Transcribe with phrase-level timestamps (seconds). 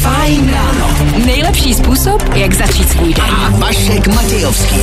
[0.00, 0.88] Fajn ráno.
[1.26, 3.24] Nejlepší způsob, jak začít svůj den.
[3.24, 4.76] A Vašek Matějovský.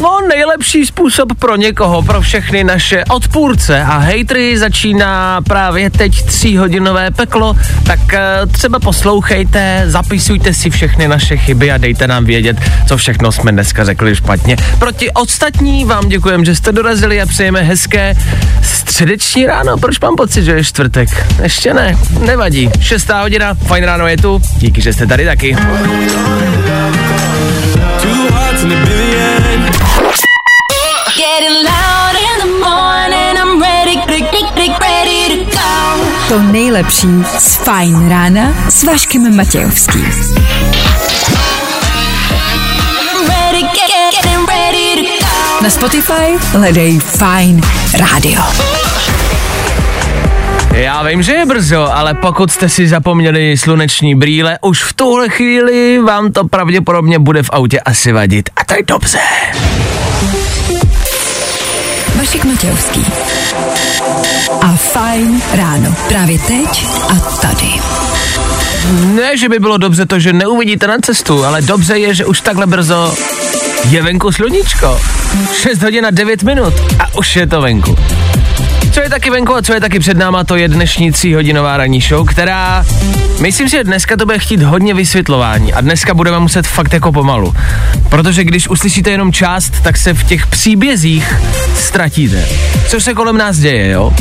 [0.00, 7.10] No, nejlepší způsob pro někoho, pro všechny naše odpůrce a hejtry začíná právě teď tříhodinové
[7.10, 7.56] peklo,
[7.86, 12.56] tak eh, třeba poslouchejte, zapisujte si všechny naše chyby a dejte nám vědět,
[12.88, 14.56] co všechno jsme dneska řekli špatně.
[14.78, 18.14] Proti ostatní vám děkujeme, že jste dorazili a přejeme hezké
[18.62, 19.78] středeční ráno.
[19.78, 21.08] Proč mám pocit, že je čtvrtek?
[21.42, 22.70] Ještě ne, nevadí.
[22.80, 25.56] Šestá hodina, fajn ráno je tu, díky, že jste tady taky.
[36.28, 40.04] To nejlepší z Fajn rána s Vaškem Matějovským.
[43.28, 45.62] Ready, get, get, getting ready to go.
[45.62, 47.60] Na Spotify hledej Fajn
[47.98, 48.42] rádio.
[50.72, 55.28] Já vím, že je brzo, ale pokud jste si zapomněli sluneční brýle, už v tuhle
[55.28, 58.50] chvíli vám to pravděpodobně bude v autě asi vadit.
[58.56, 59.18] A to je dobře.
[62.16, 63.06] Vašek Matějovský.
[64.60, 65.94] A Fajn ráno.
[66.08, 67.70] Právě teď a tady.
[69.04, 72.40] Ne, že by bylo dobře to, že neuvidíte na cestu, ale dobře je, že už
[72.40, 73.14] takhle brzo
[73.88, 75.00] je venku sluníčko.
[75.62, 77.96] 6 hodin a 9 minut a už je to venku.
[78.92, 82.00] Co je taky venku a co je taky před náma, to je dnešní tříhodinová ranní
[82.00, 82.86] show, která,
[83.40, 87.54] myslím že dneska to bude chtít hodně vysvětlování a dneska budeme muset fakt jako pomalu.
[88.08, 91.34] Protože když uslyšíte jenom část, tak se v těch příbězích
[91.74, 92.48] ztratíte.
[92.88, 94.12] Co se kolem nás děje, jo?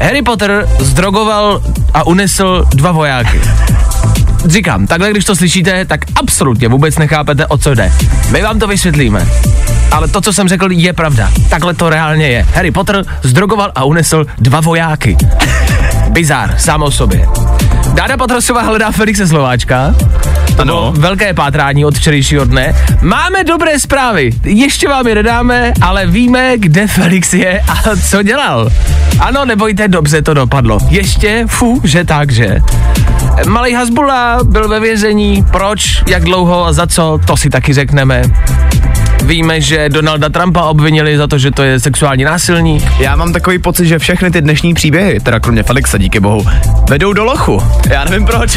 [0.00, 1.62] Harry Potter zdrogoval
[1.94, 3.40] a unesl dva vojáky.
[4.46, 7.92] Říkám, takhle když to slyšíte, tak absolutně vůbec nechápete, o co jde.
[8.32, 9.28] My vám to vysvětlíme.
[9.90, 11.30] Ale to, co jsem řekl, je pravda.
[11.50, 12.46] Takhle to reálně je.
[12.54, 15.16] Harry Potter zdrogoval a unesl dva vojáky.
[16.08, 17.28] Bizár, sám o sobě.
[17.94, 19.94] Dáda Patrosová hledá Felixe Slováčka.
[20.56, 22.74] To bylo velké pátrání od včerejšího dne.
[23.02, 24.30] Máme dobré zprávy.
[24.44, 28.70] Ještě vám je nedáme, ale víme, kde Felix je a co dělal.
[29.20, 30.78] Ano, nebojte, dobře to dopadlo.
[30.88, 32.58] Ještě, fu, že tak, že.
[33.46, 35.44] Malý Hasbula byl ve vězení.
[35.50, 38.22] Proč, jak dlouho a za co, to si taky řekneme.
[39.22, 42.84] Víme, že Donalda Trumpa obvinili za to, že to je sexuální násilník.
[42.98, 46.46] Já mám takový pocit, že všechny ty dnešní příběhy, teda kromě Felixa, díky bohu,
[46.88, 47.62] vedou do lochu.
[47.90, 48.50] Já nevím proč.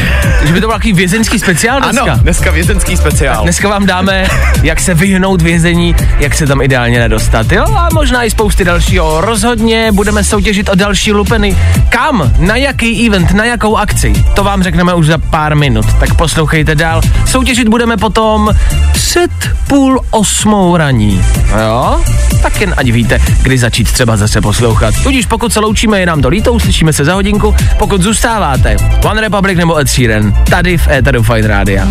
[0.45, 2.03] Že by to byl takový vězeňský speciál dneska.
[2.03, 3.43] Ano, dneska vězenský speciál.
[3.43, 4.27] Dneska vám dáme,
[4.63, 7.51] jak se vyhnout vězení, jak se tam ideálně nedostat.
[7.51, 9.21] Jo, a možná i spousty dalšího.
[9.21, 11.57] Rozhodně budeme soutěžit o další lupeny.
[11.89, 12.31] Kam?
[12.39, 13.31] Na jaký event?
[13.31, 14.13] Na jakou akci?
[14.35, 15.85] To vám řekneme už za pár minut.
[15.99, 17.01] Tak poslouchejte dál.
[17.25, 18.49] Soutěžit budeme potom
[18.93, 19.31] před
[19.67, 21.23] půl osmou raní.
[21.67, 22.01] Jo?
[22.41, 24.93] Tak jen ať víte, kdy začít třeba zase poslouchat.
[25.03, 27.55] Tudíž pokud se loučíme, je nám to líto, uslyšíme se za hodinku.
[27.77, 28.75] Pokud zůstáváte,
[29.05, 31.87] One Republic nebo Ed Sheeran, tady v Eteru Fine Rádia.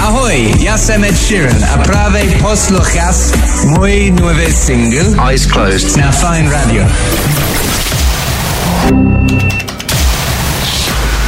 [0.00, 3.16] Ahoj, já jsem Ed Sheeran a právě posloucháš
[3.64, 6.86] můj nový single Eyes Closed na Fine Radio.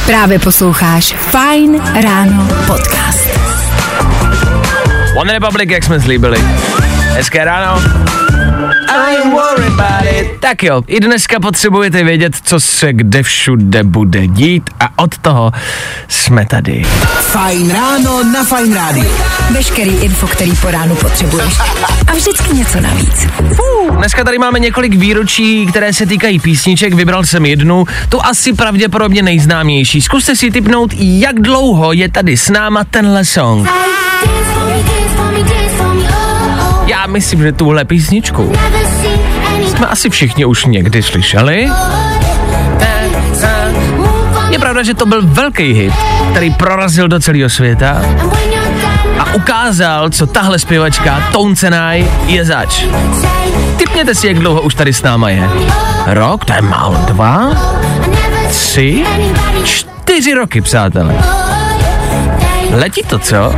[0.05, 3.29] Právě posloucháš Fajn ráno podcast.
[5.15, 6.37] One Republic, jak jsme slíbili.
[7.13, 7.81] Hezké ráno.
[10.39, 15.51] Tak jo, i dneska potřebujete vědět, co se kde všude bude dít a od toho
[16.07, 16.83] jsme tady.
[17.21, 19.11] Fajn ráno na Fajn rádiu.
[19.51, 21.53] Veškerý info, který po ránu potřebuješ.
[22.07, 23.27] A vždycky něco navíc.
[23.97, 29.21] Dneska tady máme několik výročí, které se týkají písniček, vybral jsem jednu, tu asi pravděpodobně
[29.21, 30.01] nejznámější.
[30.01, 33.69] Zkuste si typnout, jak dlouho je tady s náma tenhle song.
[37.07, 38.53] Myslím, že tuhle písničku
[39.67, 41.69] jsme asi všichni už někdy slyšeli.
[44.49, 45.93] Je pravda, že to byl velký hit,
[46.31, 48.01] který prorazil do celého světa
[49.19, 52.83] a ukázal, co tahle zpěvačka Touncenaj je zač.
[53.77, 55.49] Typněte si, jak dlouho už tady s náma je.
[56.05, 56.97] Rok, to je málo.
[57.07, 57.51] Dva,
[58.49, 59.05] tři,
[59.63, 61.15] čtyři roky, přátelé.
[62.71, 63.55] Letí to, co?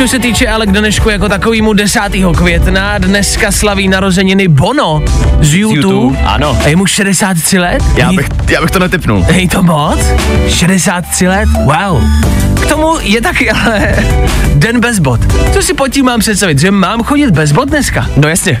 [0.00, 2.00] Co se týče ale k dnešku jako takovýmu 10.
[2.36, 5.02] května, dneska slaví narozeniny Bono
[5.40, 5.94] z YouTube.
[5.94, 6.58] YouTube, ano.
[6.64, 7.82] A je mu 63 let?
[7.96, 9.22] Já bych, já bych to netypnul.
[9.22, 9.98] Hej, to moc?
[10.48, 11.48] 63 let?
[11.64, 12.02] Wow.
[12.62, 13.96] K tomu je taky ale
[14.54, 15.20] den bez bot.
[15.52, 18.06] Co si pod tím mám představit, že mám chodit bez bot dneska?
[18.16, 18.60] No jasně.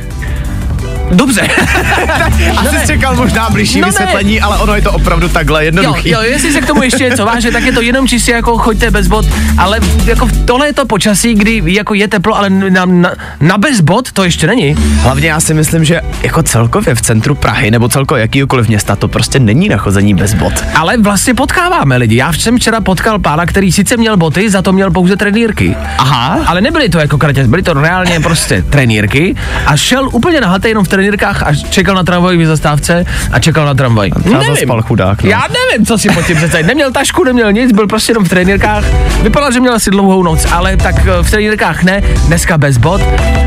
[1.10, 1.40] Dobře.
[2.56, 2.80] Asi ne.
[2.80, 3.90] jsi čekal možná blížší No ne.
[3.90, 6.10] vysvětlení, ale ono je to opravdu takhle Jo, jednoduchý.
[6.10, 8.90] jo, jestli se k tomu ještě něco váže, tak je to jenom čistě jako choďte
[8.90, 9.26] bez bod,
[9.58, 13.10] ale jako tohle je to počasí, kdy jako je teplo, ale na, na,
[13.40, 14.74] na bez bod to ještě není.
[15.02, 19.08] Hlavně já si myslím, že jako celkově v centru Prahy nebo celkově jakýkoliv města to
[19.08, 20.52] prostě není na chození bez bot.
[20.74, 22.16] Ale vlastně potkáváme lidi.
[22.16, 25.76] Já jsem včera potkal pána, který sice měl boty, za to měl pouze trenýrky.
[25.98, 26.38] Aha.
[26.46, 29.36] Ale nebyly to jako kratěz, byly to reálně prostě trenýrky
[29.66, 33.74] a šel úplně nahatý jenom v trenýrkách a čekal na tramvajové zastávce a čekal na
[33.74, 34.10] tramvaj.
[34.10, 35.30] třeba zaspal chudák, no.
[35.30, 36.66] Já nevím, co si pod tím představit.
[36.66, 38.84] Neměl tašku, neměl nic, byl prostě jenom v trenýrkách.
[39.22, 43.00] Vypadal, že měl asi dlouhou noc, ale tak eh, v trenýrkách ne, dneska bez bod.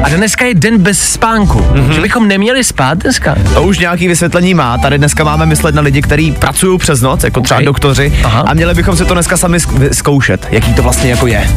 [0.04, 1.60] A dneska je den bez spánku.
[1.60, 1.90] Mm-hmm.
[1.90, 3.36] Že bychom neměli spát dneska.
[3.54, 4.78] To už nějaký vysvětlení má.
[4.78, 7.66] Tady dneska máme myslet na lidi, kteří pracují přes noc, jako třeba Ok.
[7.66, 8.40] doktoři, Aha.
[8.48, 11.48] a měli bychom si to dneska sami zk- zkoušet, jaký to vlastně jako je.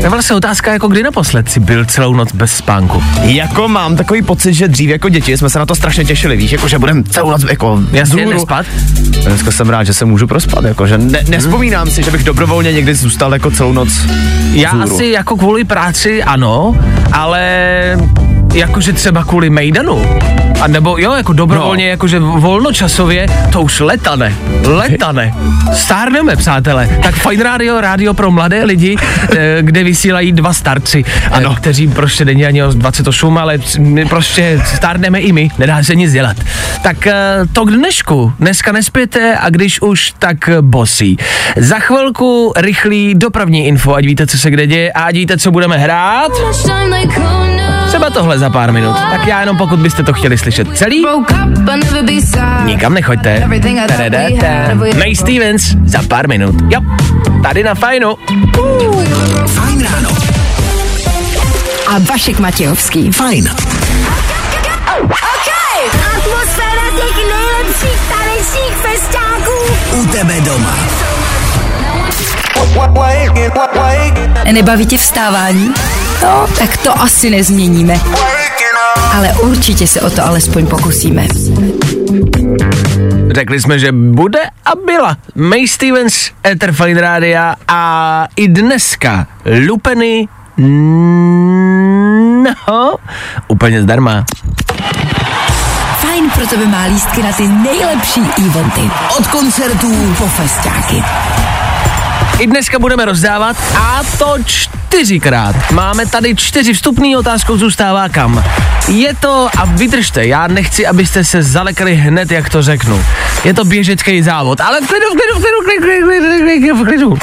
[0.00, 3.02] To je vlastně otázka, jako kdy naposled si byl celou noc bez spánku.
[3.22, 6.52] Jako mám takový pocit, že dřív jako děti jsme se na to strašně těšili, víš,
[6.52, 8.66] jako že budeme celou noc jako Jasně, nespat.
[9.26, 12.72] Dneska jsem rád, že se můžu prospat, jako že ne, nespomínám si, že bych dobrovolně
[12.72, 13.88] někdy zůstal jako celou noc
[14.52, 14.94] Já vzhůru.
[14.94, 16.76] asi jako kvůli práci ano,
[17.12, 17.42] ale
[18.54, 20.04] jakože třeba kvůli Mejdanu.
[20.60, 21.90] A nebo jo, jako dobrovolně, no.
[21.90, 24.34] jakože volnočasově, to už letane,
[24.66, 25.34] letane.
[25.72, 26.88] Stárneme, přátelé.
[27.02, 28.96] Tak Fine Radio, rádio pro mladé lidi,
[29.36, 31.36] eh, kde vysílají dva starci, ano.
[31.36, 31.54] Ano.
[31.54, 36.12] kteří prostě není ani o 28, ale my prostě stárneme i my, nedá se nic
[36.12, 36.36] dělat.
[36.82, 37.14] Tak eh,
[37.52, 38.32] to k dnešku.
[38.38, 41.16] Dneska nespěte a když už, tak bosí.
[41.56, 45.50] Za chvilku rychlý dopravní info, ať víte, co se kde děje a ať víte, co
[45.50, 46.32] budeme hrát.
[47.88, 48.96] Třeba tohle za pár minut.
[49.10, 51.04] Tak já jenom pokud byste to chtěli slyšet celý,
[52.64, 53.48] nikam nechoďte.
[54.98, 56.54] May Stevens za pár minut.
[56.68, 56.80] Jo,
[57.42, 58.14] tady na fajnu.
[59.46, 60.10] Fajn ráno.
[61.86, 63.12] A Vašek Matějovský.
[63.12, 63.50] Fajn.
[66.16, 69.52] Atmosféra těch nejlepších tanečních festiáků.
[70.02, 70.76] U tebe doma.
[74.52, 75.74] Nebaví tě vstávání?
[76.22, 78.00] No, tak to asi nezměníme.
[79.12, 81.26] Ale určitě se o to alespoň pokusíme.
[83.30, 85.16] Řekli jsme, že bude a byla.
[85.34, 89.26] May Stevens, Ether Fine Rádia a i dneska
[89.66, 90.28] Lupeny
[92.44, 92.94] No,
[93.48, 94.24] úplně zdarma.
[95.96, 98.90] Fajn pro tebe má lístky na ty nejlepší eventy.
[99.18, 101.02] Od koncertů Po festiáky.
[102.40, 105.70] I dneska budeme rozdávat a to čtyřikrát.
[105.70, 108.44] Máme tady čtyři vstupný, otázkou zůstává kam.
[108.88, 113.04] Je to, a vydržte, já nechci, abyste se zalekli hned, jak to řeknu.
[113.44, 116.76] Je to běžecký závod, ale v klidu, v klidu, v klidu, v klidu, v klidu,
[116.76, 117.18] v klidu, v klidu.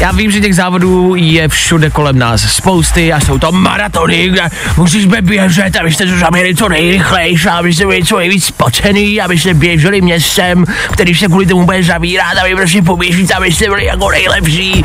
[0.00, 4.42] Já vím, že těch závodů je všude kolem nás spousty a jsou to maratony, kde
[4.76, 10.64] musíme běžet, abyste to zaměli co nejrychlejší, abyste byli co nejvíc spocený, abyste běželi městem,
[10.92, 14.84] který se kvůli tomu bude zavírat, aby prostě poběžit, abyste byli jako nejlepší.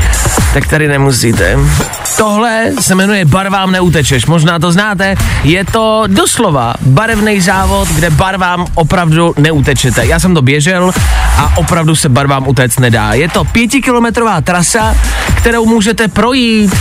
[0.54, 1.58] Tak tady nemusíte.
[2.16, 5.14] Tohle se jmenuje Barvám neutečeš, možná to znáte.
[5.44, 10.06] Je to doslova barevný závod, kde barvám opravdu neutečete.
[10.06, 10.92] Já jsem to běžel
[11.36, 13.12] a opravdu se barvám utéct nedá.
[13.12, 14.96] Je to pětikilometrová trasa,
[15.36, 16.74] kterou můžete projít,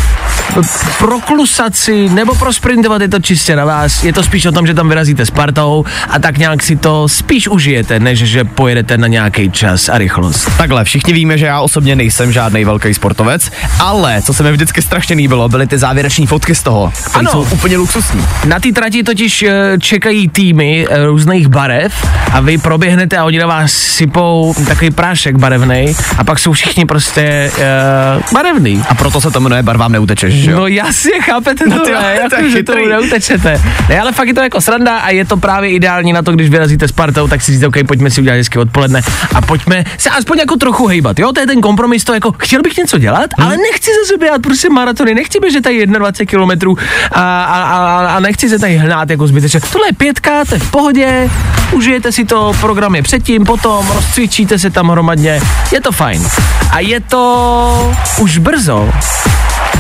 [1.00, 4.04] proklusat si nebo prosprintovat, je to čistě na vás.
[4.04, 7.08] Je to spíš o tom, že tam vyrazíte s partou a tak nějak si to
[7.08, 10.50] spíš užijete, než že pojedete na nějaký čas a rychlost.
[10.58, 14.82] Takhle, všichni víme, že já osobně nejsem žádný velký sportovec, ale co se mi vždycky
[14.82, 17.32] strašně líbilo, byly ty závěreční fotky z toho, Ano.
[17.32, 18.26] jsou úplně luxusní.
[18.46, 21.94] Na té trati totiž eh, čekají týmy eh, různých barev
[22.32, 26.86] a vy proběhnete a oni na vás sypou takový prášek barevný a pak jsou všichni
[26.86, 28.84] prostě uh, barevný.
[28.90, 30.58] A proto se to jmenuje Barvám neutečeš, že jo?
[30.58, 32.20] No jasně, chápete No to, ne?
[32.22, 33.62] Jako, že to neutečete.
[33.90, 36.50] Ne, ale fakt je to jako sranda a je to právě ideální na to, když
[36.50, 39.02] vyrazíte s partou, tak si říct, OK, pojďme si udělat hezky odpoledne
[39.36, 41.20] a pojďme se aspoň jako trochu hejbat.
[41.20, 43.48] Jo, to je ten kompromis, to jako chtěl bych něco dělat, hmm.
[43.48, 46.78] ale nechci zase běhat prostě maratony, nechci běžet tady 21 kilometrů
[47.12, 49.60] a, a, a, a, nechci se tady hnát jako zbytečně.
[49.72, 51.30] Tohle je pětka, to je v pohodě,
[51.72, 56.28] užijete si to, program je předtím, potom rozcvičíte se tam hromadně, je to fajn.
[56.72, 58.90] A je to už brzo,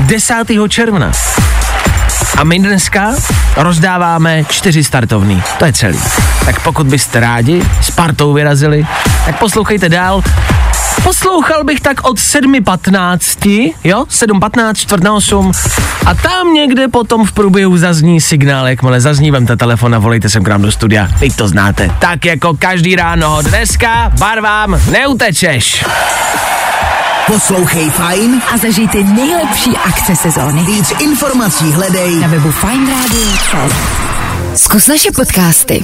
[0.02, 0.34] 10.
[0.70, 1.12] června.
[2.38, 3.16] A my dneska
[3.58, 5.44] rozdáváme čtyři startovný.
[5.60, 6.00] To je celý.
[6.46, 8.88] Tak pokud byste rádi s partou vyrazili,
[9.26, 10.24] tak poslouchejte dál.
[11.04, 15.52] Poslouchal bych tak od 7.15, jo, 7.15, čtvrt na 8
[16.06, 20.44] a tam někde potom v průběhu zazní signál, jakmile zazní, vemte telefon a volejte sem
[20.44, 21.08] k nám do studia.
[21.20, 21.92] Vy to znáte.
[22.00, 25.86] Tak jako každý ráno dneska barvám neutečeš.
[27.28, 28.42] Poslouchej Fajn.
[28.54, 30.64] A zažij ty nejlepší akce sezóny.
[30.64, 33.70] Víc informací hledej Na webu Fine Radio.
[34.56, 35.84] Zkus naše podcasty.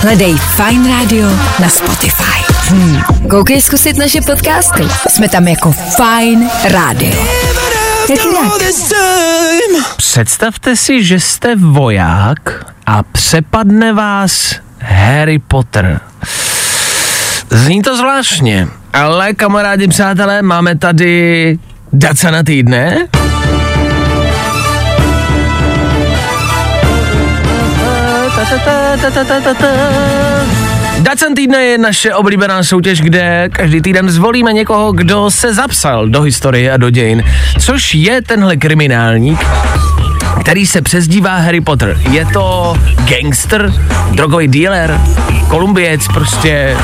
[0.00, 1.28] Hledej Fine Radio
[1.60, 2.52] na Spotify.
[2.68, 3.02] Hmm.
[3.30, 4.82] Koukej zkusit naše podcasty.
[5.08, 7.26] Jsme tam jako Fine Radio.
[8.10, 8.52] Jak jinak?
[9.96, 16.00] Představte si, že jste voják a přepadne vás Harry Potter.
[17.50, 21.58] Zní to zvláštně, ale kamarádi, přátelé, máme tady
[21.92, 23.08] Daca na týdne.
[30.98, 36.22] Dacen týdne je naše oblíbená soutěž, kde každý týden zvolíme někoho, kdo se zapsal do
[36.22, 37.22] historie a do dějin,
[37.60, 39.46] což je tenhle kriminálník,
[40.40, 42.00] který se přezdívá Harry Potter.
[42.10, 42.76] Je to
[43.08, 43.72] gangster,
[44.12, 45.00] drogový dealer,
[45.48, 46.76] kolumbiec, prostě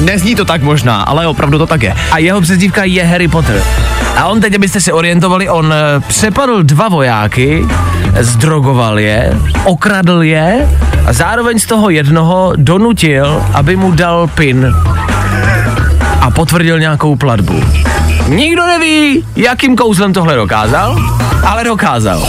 [0.00, 1.94] Nezní to tak možná, ale opravdu to tak je.
[2.10, 3.62] a jeho přezdívka je Harry Potter.
[4.16, 7.66] A on teď, abyste se orientovali, on eh, přepadl dva vojáky,
[8.20, 10.68] zdrogoval je, okradl je
[11.06, 14.74] a zároveň z toho jednoho donutil, aby mu dal pin
[16.22, 17.64] a potvrdil nějakou platbu.
[18.28, 21.02] Nikdo neví, jakým kouzlem tohle dokázal,
[21.46, 22.26] ale dokázal.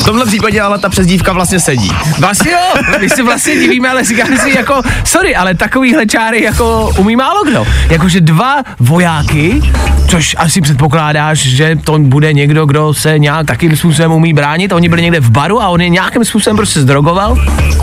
[0.00, 1.90] V tomhle případě ale ta přezdívka vlastně sedí.
[2.18, 6.90] Vlastně jo, my si vlastně divíme, ale říkáme si jako, sorry, ale takovýhle čáry jako
[6.98, 7.66] umí málo kdo.
[7.90, 9.62] Jakože dva vojáky,
[10.08, 14.88] což asi předpokládáš, že to bude někdo, kdo se nějak takým způsobem umí bránit, oni
[14.88, 17.38] byli někde v baru a on je nějakým způsobem prostě zdrogoval.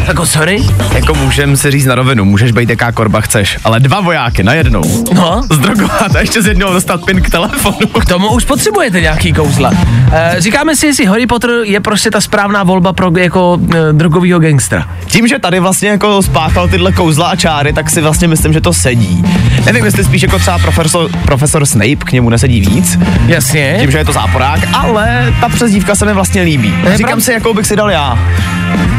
[0.08, 4.00] Jako sorry, Jako můžem si říct na rovinu, můžeš být jaká korba chceš, ale dva
[4.01, 4.81] vojáky najednou.
[5.13, 7.88] no, Zdrogovat a ještě z jednoho dostat pin k telefonu.
[8.01, 9.71] k tomu už potřebujete nějaký kouzla.
[10.12, 14.39] E, říkáme si, jestli Harry Potter je prostě ta správná volba pro jako e, drogovýho
[14.39, 14.88] gangstra.
[15.05, 18.62] Tím, že tady vlastně jako spáchal tyhle kouzla a čáry, tak si vlastně myslím, že
[18.62, 19.24] to sedí.
[19.65, 23.77] Nevím, jestli spíš jako třeba profesor, profesor Snape k němu nesedí víc, Jasně.
[23.81, 26.74] tím, že je to záporák, ale ta přezdívka se mi vlastně líbí.
[26.89, 28.19] je Říkám si, jakou bych si dal já.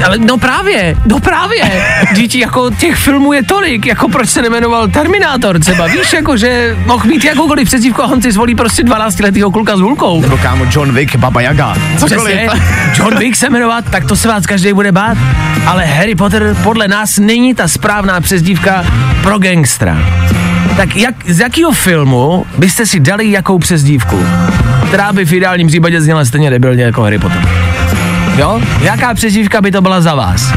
[0.06, 1.84] Ale no právě, no právě.
[2.14, 6.77] Děti jako těch filmů je tolik, jako proč se nemenoval Terminátor třeba, víš, jako že
[6.87, 10.21] mohl mít jakoukoliv přezdívku a on si zvolí prostě 12 letýho kluka s hulkou.
[10.21, 11.75] Nebo kámo John Wick, Baba Yaga.
[11.99, 12.37] Cokoliv.
[12.49, 12.49] Přesně,
[12.95, 15.19] John Wick se jmenovat, tak to se vás každý bude bát.
[15.67, 18.85] Ale Harry Potter podle nás není ta správná přezdívka
[19.23, 19.99] pro gangstra.
[20.77, 24.27] Tak jak, z jakého filmu byste si dali jakou přezdívku?
[24.89, 27.49] Která by v ideálním případě zněla stejně debilně jako Harry Potter.
[28.37, 28.61] Jo?
[28.81, 30.53] Jaká přezdívka by to byla za vás?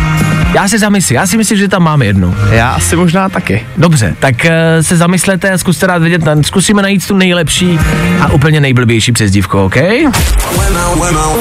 [0.55, 2.35] Já si zamyslím, já si myslím, že tam mám jednu.
[2.51, 3.65] Já asi možná taky.
[3.77, 7.79] Dobře, tak uh, se zamyslete a zkuste rád vědět, zkusíme najít tu nejlepší
[8.21, 9.75] a úplně nejblbější přezdívku, OK?
[9.75, 11.35] When I, when I.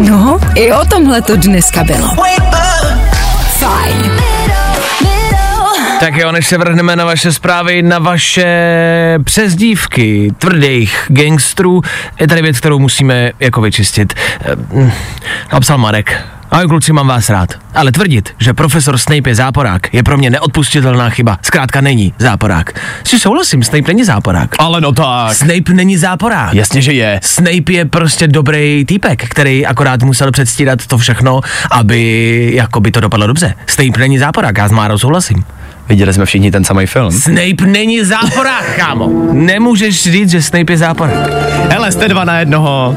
[0.00, 2.08] No, i o tomhle to dneska bylo.
[6.00, 8.48] Tak jo, než se vrhneme na vaše zprávy, na vaše
[9.24, 11.82] přezdívky tvrdých gangstrů,
[12.20, 14.14] je tady věc, kterou musíme jako vyčistit.
[14.40, 14.90] Eh, hm,
[15.52, 16.24] Napsal Marek.
[16.50, 17.54] Ahoj kluci, mám vás rád.
[17.74, 21.38] Ale tvrdit, že profesor Snape je záporák, je pro mě neodpustitelná chyba.
[21.42, 22.80] Zkrátka není záporák.
[23.04, 24.54] Si souhlasím, Snape není záporák.
[24.58, 25.34] Ale no tak.
[25.34, 26.54] Snape není záporák.
[26.54, 27.20] Jasně, že je.
[27.22, 33.00] Snape je prostě dobrý týpek, který akorát musel předstírat to všechno, aby jako by to
[33.00, 33.54] dopadlo dobře.
[33.66, 35.44] Snape není záporák, já s Márou souhlasím.
[35.88, 37.10] Viděli jsme všichni ten samý film.
[37.12, 39.10] Snape není záporák, kámo.
[39.32, 41.30] Nemůžeš říct, že Snape je záporák.
[41.70, 42.96] Hele, jste dva na jednoho.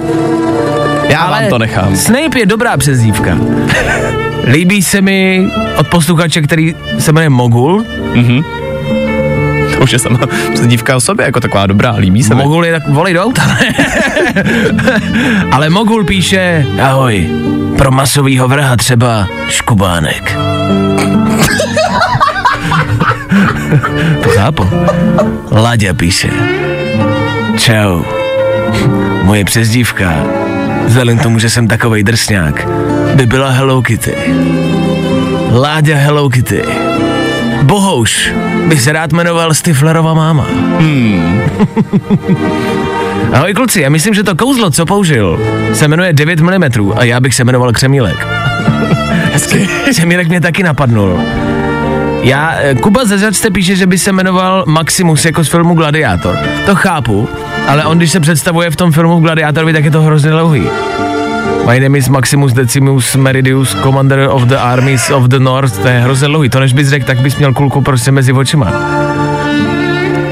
[1.10, 1.96] Já vám to nechám.
[1.96, 3.38] Snape je dobrá přezdívka.
[4.52, 7.86] Líbí se mi od posluchače, který se jmenuje Mogul.
[9.78, 10.20] To už je sama
[10.54, 12.42] přezdívka o sobě, jako taková dobrá, líbí se mi.
[12.44, 13.42] Mogul je tak, volej do auta.
[15.52, 17.30] Ale Mogul píše, ahoj,
[17.78, 20.38] pro masovýho vraha třeba škubánek.
[24.24, 24.70] to chápu.
[25.52, 26.30] Láďa píše,
[27.58, 28.04] čau,
[29.24, 30.14] moje přezdívka,
[30.86, 32.68] vzhledem k tomu, že jsem takovej drsňák,
[33.16, 34.16] by byla Hello Kitty.
[35.52, 36.64] Láďa Hello Kitty.
[37.62, 38.32] Bohouš
[38.68, 40.48] by se rád jmenoval Stiflerova máma.
[43.34, 45.40] Ahoj kluci, já myslím, že to kouzlo, co použil,
[45.74, 46.64] se jmenuje 9 mm
[46.96, 48.28] a já bych se jmenoval Křemílek.
[49.34, 49.68] Hezky.
[49.90, 51.20] Křemílek mě taky napadnul.
[52.22, 56.38] Já, eh, Kuba Zezačte píše, že by se jmenoval Maximus jako z filmu Gladiátor.
[56.66, 57.30] To chápu,
[57.68, 60.64] ale on když se představuje v tom filmu Gladiátorovi, tak je to hrozně dlouhý.
[61.72, 65.78] My name is Maximus Decimus Meridius, Commander of the Armies of the North.
[65.78, 66.50] To je hrozně dlouhý.
[66.50, 68.74] To než bys řekl, tak bys měl kulku prostě mezi očima.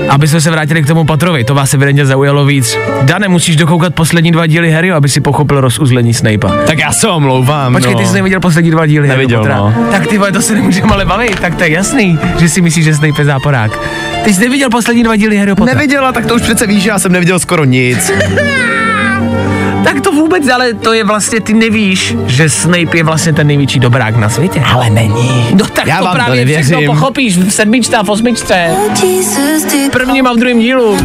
[0.09, 2.77] Aby jsme se vrátili k tomu Patrovi, to vás evidentně zaujalo víc.
[3.01, 6.65] Dane, musíš dokoukat poslední dva díly Harry, aby si pochopil rozuzlení Snape'a.
[6.67, 7.99] Tak já se omlouvám, Počkej, no.
[7.99, 9.81] ty jsi neviděl poslední dva díly Neviděl, Harryho Pottera.
[9.85, 9.91] no.
[9.91, 12.85] Tak ty vole, to se nemůžeme ale bavit, tak to je jasný, že si myslíš,
[12.85, 13.79] že Snape je záporák.
[14.23, 15.77] Ty jsi neviděl poslední dva díly Harryho Pottera.
[15.77, 18.11] Neviděla, tak to už přece víš, že já jsem neviděl skoro nic.
[19.88, 23.79] Tak to vůbec, ale to je vlastně, ty nevíš, že Snape je vlastně ten největší
[23.79, 24.63] dobrák na světě.
[24.74, 25.48] Ale není.
[25.53, 26.96] No tak Já to vám to právě všechno nevěřím.
[26.96, 28.67] pochopíš v sedmičce a v osmičce.
[29.88, 30.98] V prvním a v druhém dílu.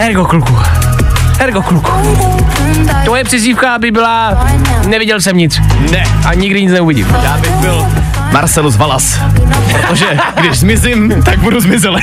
[0.00, 0.56] Ergo kluku.
[1.38, 1.90] Ergo kluku.
[3.04, 4.46] Tvoje přezdívka by byla
[4.86, 5.60] Neviděl jsem nic.
[5.90, 6.04] Ne.
[6.24, 7.06] A nikdy nic neuvidím.
[7.24, 7.86] Já bych byl
[8.32, 9.18] Marcelus Valas.
[9.72, 10.06] Protože
[10.40, 12.02] když zmizím, tak budu zmizelý.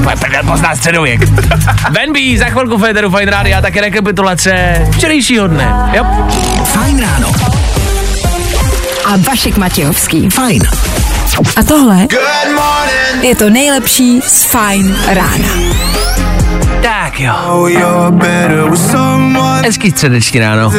[0.00, 1.20] Tvoje prdel pozná středověk.
[1.90, 5.90] Venby, za chvilku Federu Fine Radio a také rekapitulace včerejšího dne.
[5.92, 6.06] Jo?
[6.64, 7.32] Fajn ráno.
[9.04, 10.30] A Vašek Matějovský.
[10.30, 10.62] Fajn.
[11.56, 12.06] A tohle
[13.22, 15.48] je to nejlepší z Fajn rána.
[16.82, 17.68] Tak jo.
[19.64, 20.70] Hezký středeční ráno.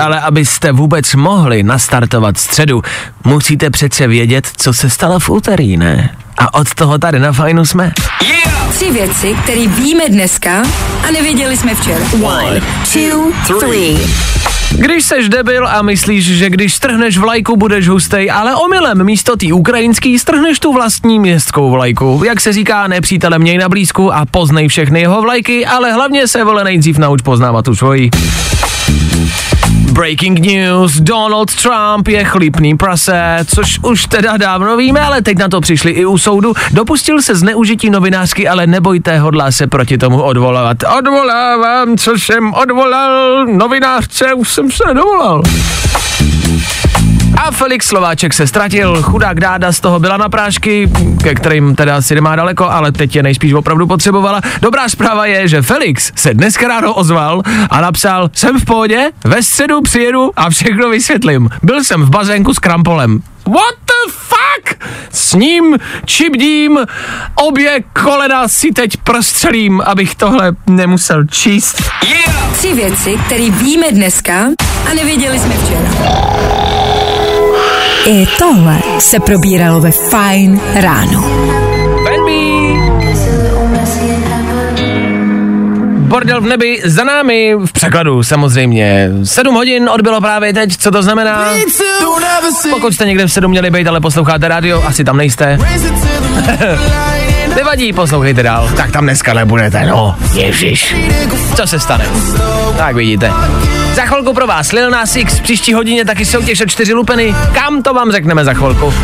[0.00, 2.82] Ale abyste vůbec mohli nastartovat středu,
[3.24, 6.16] musíte přece vědět, co se stalo v úterý, ne?
[6.38, 7.92] A od toho tady na fajnu jsme.
[8.70, 10.62] Tři věci, které víme dneska
[11.08, 12.04] a nevěděli jsme včera.
[12.22, 12.60] One,
[12.92, 13.98] two, three.
[14.70, 19.52] Když seš debil a myslíš, že když strhneš vlajku, budeš hustej, ale omylem místo té
[19.52, 22.22] ukrajinský strhneš tu vlastní městskou vlajku.
[22.26, 26.44] Jak se říká, nepřítele měj na blízku a poznej všechny jeho vlajky, ale hlavně se
[26.44, 28.10] vole nejdřív nauč poznávat tu svoji.
[29.90, 35.48] Breaking news, Donald Trump je chlípný prase, což už teda dávno víme, ale teď na
[35.48, 36.52] to přišli i u soudu.
[36.72, 40.76] Dopustil se zneužití novinářky, ale nebojte, hodlá se proti tomu odvolávat.
[40.98, 45.42] Odvolávám, co jsem odvolal, novinářce, už jsem se nedovolal.
[47.40, 50.90] A Felix Slováček se ztratil, chudák dáda z toho byla na prášky,
[51.22, 54.40] ke kterým teda asi nemá daleko, ale teď je nejspíš opravdu potřebovala.
[54.62, 59.42] Dobrá zpráva je, že Felix se dneska ráno ozval a napsal, jsem v pohodě, ve
[59.42, 61.48] středu přijedu a všechno vysvětlím.
[61.62, 63.22] Byl jsem v bazénku s krampolem.
[63.46, 64.84] What the fuck?
[65.10, 66.78] S ním čibdím,
[67.34, 71.82] obě kolena si teď prostřelím, abych tohle nemusel číst.
[72.52, 74.34] Tři věci, které víme dneska
[74.90, 76.79] a nevěděli jsme včera.
[78.06, 81.20] I tohle se probíralo ve Fajn ráno.
[82.04, 82.50] Venby!
[86.08, 89.10] Bordel v nebi za námi, v překladu samozřejmě.
[89.24, 91.48] Sedm hodin odbylo právě teď, co to znamená?
[92.70, 95.58] Pokud jste někde v sedm měli být, ale posloucháte rádio, asi tam nejste.
[97.56, 98.70] Nevadí, poslouchejte dál.
[98.76, 100.16] Tak tam dneska nebudete, no.
[100.34, 100.96] Ježiš.
[101.54, 102.06] Co se stane?
[102.76, 103.32] Tak vidíte.
[103.94, 107.34] Za chvilku pro vás Lil Nas X, příští hodině taky soutěž o čtyři lupeny.
[107.52, 108.94] Kam to vám řekneme za chvilku?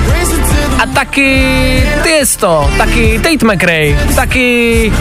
[0.82, 4.92] A taky Tiesto, taky Tate McRae, taky...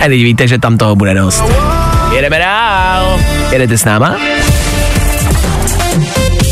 [0.00, 1.44] A teď víte, že tam toho bude dost.
[2.14, 3.20] Jedeme dál.
[3.50, 4.16] Jedete s náma?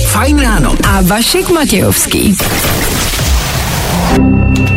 [0.07, 0.75] Fajn ráno.
[0.89, 2.37] A Vašek Matějovský.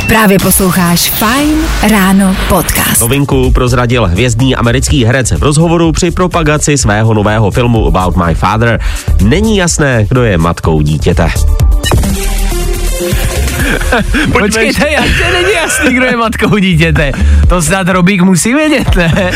[0.08, 1.54] Právě posloucháš Fajn
[1.90, 3.02] ráno podcast.
[3.02, 8.80] Novinku prozradil hvězdný americký herec v rozhovoru při propagaci svého nového filmu About My Father.
[9.24, 11.32] Není jasné, kdo je matkou dítěte.
[14.32, 17.12] Počkejte, jak to není jasný, kdo je matkou dítěte.
[17.50, 19.32] To snad Robík musí vědět, ne?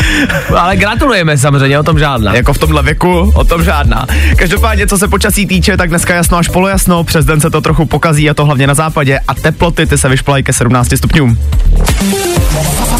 [0.56, 2.34] Ale gratulujeme samozřejmě, o tom žádná.
[2.34, 4.06] Jako v tomhle věku, o tom žádná.
[4.36, 7.86] Každopádně, co se počasí týče, tak dneska jasno až polojasno, přes den se to trochu
[7.86, 11.38] pokazí a to hlavně na západě a teploty ty se vyšplají ke 17 stupňům.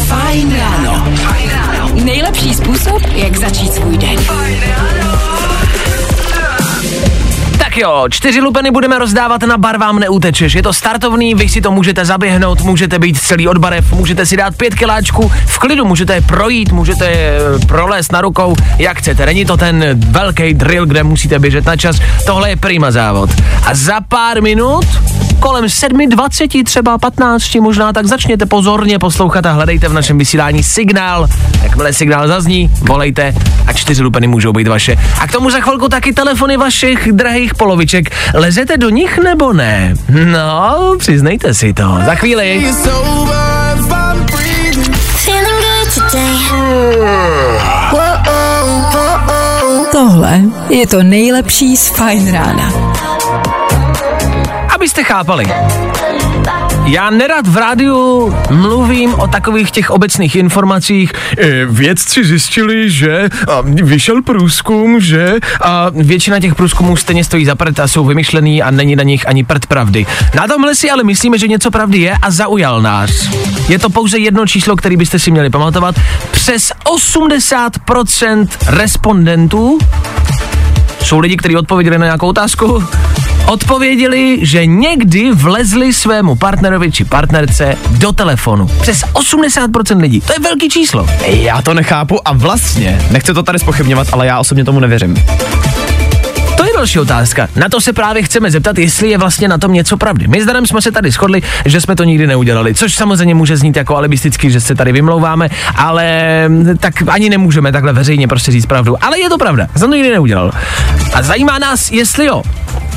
[0.07, 1.07] Fajn ráno.
[2.03, 4.19] Nejlepší způsob, jak začít svůj den.
[7.79, 10.53] Jo, čtyři lupeny budeme rozdávat na bar vám neutečeš.
[10.53, 14.37] Je to startovný, vy si to můžete zaběhnout, můžete být celý od barev, můžete si
[14.37, 19.25] dát pět kiláčků, v klidu můžete projít, můžete je prolézt na rukou, jak chcete.
[19.25, 21.99] Není to ten velký drill, kde musíte běžet na čas.
[22.25, 23.29] Tohle je prima závod.
[23.65, 24.85] A za pár minut
[25.39, 31.27] kolem 7.20, třeba 15 možná, tak začněte pozorně poslouchat a hledejte v našem vysílání signál.
[31.63, 33.33] Jakmile signál zazní, volejte
[33.67, 34.95] a čtyři lupeny můžou být vaše.
[35.19, 38.09] A k tomu za chvilku taky telefony vašich drahých poloviček.
[38.33, 39.93] Lezete do nich nebo ne?
[40.09, 41.99] No, přiznejte si to.
[42.05, 42.63] Za chvíli.
[49.91, 52.71] Tohle je to nejlepší z Fajn rána.
[54.75, 55.45] Abyste chápali.
[56.87, 61.13] Já nerad v rádiu mluvím o takových těch obecných informacích.
[61.37, 67.55] E, vědci zjistili, že a vyšel průzkum, že a většina těch průzkumů stejně stojí za
[67.55, 70.05] prd a jsou vymyšlený a není na nich ani prd pravdy.
[70.35, 73.11] Na tomhle si ale myslíme, že něco pravdy je a zaujal nás.
[73.69, 75.95] Je to pouze jedno číslo, který byste si měli pamatovat.
[76.31, 79.77] Přes 80% respondentů
[81.03, 82.83] jsou lidi, kteří odpověděli na nějakou otázku.
[83.47, 88.67] Odpověděli, že někdy vlezli svému partnerovi či partnerce do telefonu.
[88.81, 90.21] Přes 80% lidí.
[90.21, 91.07] To je velký číslo.
[91.27, 95.25] Já to nechápu a vlastně, nechci to tady spochybňovat, ale já osobně tomu nevěřím.
[96.57, 97.47] To je další otázka.
[97.55, 100.27] Na to se právě chceme zeptat, jestli je vlastně na tom něco pravdy.
[100.27, 103.57] My s Danem jsme se tady shodli, že jsme to nikdy neudělali, což samozřejmě může
[103.57, 108.65] znít jako alibisticky, že se tady vymlouváme, ale tak ani nemůžeme takhle veřejně prostě říct
[108.65, 109.03] pravdu.
[109.05, 110.51] Ale je to pravda, jsem to nikdy neudělal.
[111.13, 112.43] A zajímá nás, jestli jo,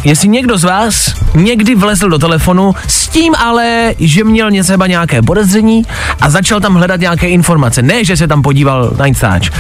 [0.05, 5.23] Jestli někdo z vás někdy vlezl do telefonu s tím ale, že měl třeba nějaké
[5.23, 5.83] podezření
[6.21, 9.51] a začal tam hledat nějaké informace, ne, že se tam podíval na Instač.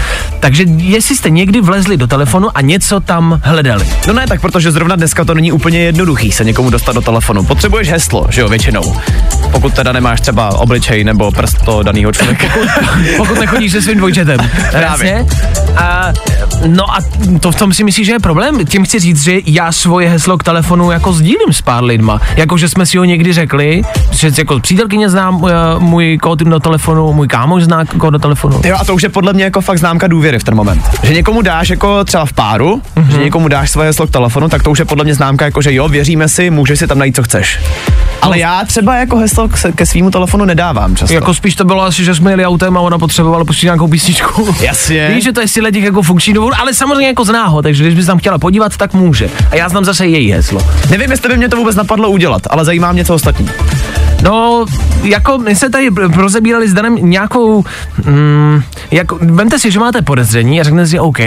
[0.41, 3.87] Takže jestli jste někdy vlezli do telefonu a něco tam hledali.
[4.07, 7.45] No ne, tak protože zrovna dneska to není úplně jednoduchý se někomu dostat do telefonu.
[7.45, 8.97] Potřebuješ heslo, že jo, většinou.
[9.53, 12.47] Pokud teda nemáš třeba obličej nebo prst toho daného člověka.
[13.17, 14.51] Pokud nechodíš se svým dvojčetem.
[14.71, 15.27] Právě.
[15.77, 16.13] A,
[16.67, 16.99] no a
[17.41, 18.67] to v tom si myslíš, že je problém?
[18.67, 22.21] Tím chci říct, že já svoje heslo k telefonu jako sdílím s pár lidma.
[22.37, 26.61] Jako, že jsme si ho někdy řekli, že jako přítelkyně znám uh, můj kód do
[26.61, 28.61] telefonu, můj kámoš zná kód do telefonu.
[28.65, 30.83] Jo, a to už je podle mě jako fakt známka důvěry v ten moment.
[31.03, 33.11] Že někomu dáš jako třeba v páru, mm-hmm.
[33.11, 35.63] že někomu dáš svoje heslo k telefonu, tak to už je podle mě známka jako,
[35.63, 37.61] že jo, věříme si, můžeš si tam najít, co chceš.
[38.23, 41.15] Ale já třeba jako heslo k, ke svýmu telefonu nedávám často.
[41.15, 44.55] Jako spíš to bylo asi, že jsme jeli autem a ona potřebovala pustit nějakou písničku.
[44.61, 45.09] Jasně.
[45.15, 47.85] Víš, že to je si těch jako funkční důvod, ale samozřejmě jako zná ho, takže
[47.85, 49.31] když bys tam chtěla podívat, tak může.
[49.51, 50.61] A já znám zase její heslo.
[50.91, 53.51] Nevím, jestli by mě to vůbec napadlo udělat, ale zajímá mě co ostatní.
[54.23, 54.67] No,
[55.03, 57.65] jako my se tady rozebírali s Danem nějakou,
[58.05, 61.19] mm, jako, vemte si, že máte podezření a řeknete si, OK,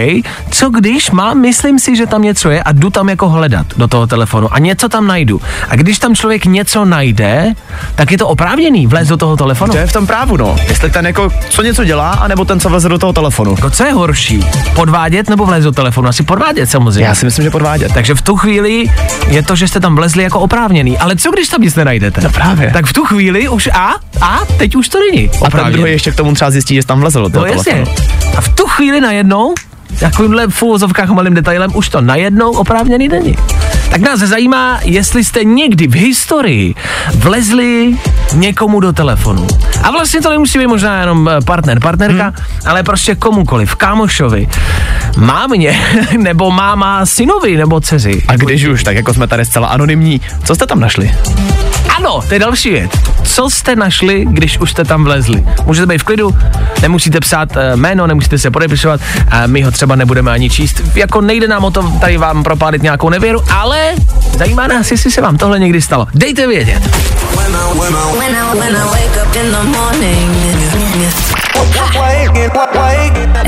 [0.50, 3.88] co když mám, myslím si, že tam něco je a jdu tam jako hledat do
[3.88, 5.40] toho telefonu a něco tam najdu.
[5.68, 7.52] A když tam člověk něco najde,
[7.94, 9.72] tak je to oprávněný vlézt do toho telefonu.
[9.72, 10.56] To je v tom právu, no.
[10.68, 13.50] Jestli ten jako, co něco dělá, anebo ten, co vleze do toho telefonu.
[13.50, 14.46] Jako, co je horší?
[14.74, 16.08] Podvádět nebo vlézt do telefonu?
[16.08, 17.04] Asi podvádět samozřejmě.
[17.04, 17.92] Já si myslím, že podvádět.
[17.94, 18.90] Takže v tu chvíli
[19.28, 20.98] je to, že jste tam vlezli jako oprávněný.
[20.98, 22.20] Ale co když tam nic nenajdete?
[22.20, 22.70] No právě.
[22.72, 25.30] Tak v tu chvíli už a, a teď už to není.
[25.46, 27.72] A ten druhý ještě k tomu třeba zjistí, že tam vlezl do No jasně.
[27.72, 27.96] telefonu.
[28.36, 29.54] A v tu chvíli najednou,
[30.00, 33.36] takovýmhle v úvozovkách malým detailem, už to najednou oprávněný není.
[33.90, 36.74] Tak nás zajímá, jestli jste někdy v historii
[37.14, 37.96] vlezli
[38.32, 39.46] někomu do telefonu.
[39.82, 42.34] A vlastně to nemusí být možná jenom eh, partner, partnerka, hmm.
[42.66, 44.48] ale prostě komukoliv, kámošovi,
[45.16, 45.80] mámě,
[46.18, 48.22] nebo máma synovi, nebo dceři.
[48.28, 51.10] A když už, tak jako jsme tady zcela anonymní, co jste tam našli?
[51.96, 52.90] Ano, to je další věc.
[53.22, 55.44] Co jste našli, když už jste tam vlezli?
[55.66, 56.36] Můžete být v klidu,
[56.82, 60.82] nemusíte psát e, jméno, nemusíte se podepisovat, a my ho třeba nebudeme ani číst.
[60.94, 63.94] Jako nejde nám o to tady vám propálit nějakou nevěru, ale
[64.38, 66.06] zajímá nás, jestli se vám tohle někdy stalo.
[66.14, 66.82] Dejte vědět.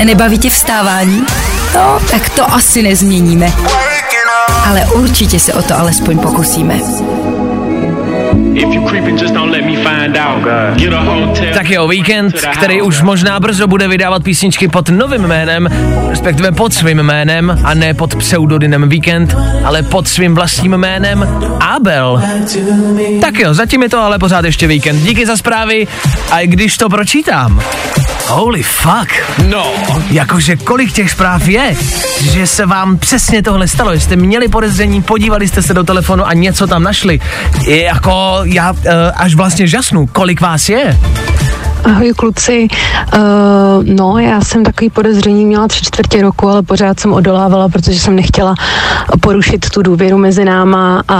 [0.03, 1.25] Nebaví tě vstávání?
[1.75, 3.53] No, tak to asi nezměníme.
[4.65, 6.79] Ale určitě se o to alespoň pokusíme.
[11.53, 15.67] Tak jo, Weekend, který už možná brzo bude vydávat písničky pod novým jménem,
[16.09, 21.27] respektive pod svým jménem a ne pod pseudonymem Weekend, ale pod svým vlastním jménem
[21.59, 22.21] Abel.
[23.21, 25.01] Tak jo, zatím je to ale pořád ještě Weekend.
[25.03, 25.87] Díky za zprávy
[26.31, 27.61] a když to pročítám,
[28.27, 29.09] Holy fuck.
[29.47, 29.73] No.
[30.11, 31.75] Jakože kolik těch zpráv je,
[32.21, 36.27] že se vám přesně tohle stalo, že jste měli podezření, podívali jste se do telefonu
[36.27, 37.19] a něco tam našli.
[37.65, 38.79] Je jako já uh,
[39.15, 40.97] až vlastně žasnu, kolik vás je.
[41.83, 42.67] Ahoj kluci,
[43.13, 43.19] uh,
[43.83, 48.15] no já jsem takový podezření měla tři čtvrtě roku, ale pořád jsem odolávala, protože jsem
[48.15, 48.55] nechtěla
[49.19, 51.15] porušit tu důvěru mezi náma, a,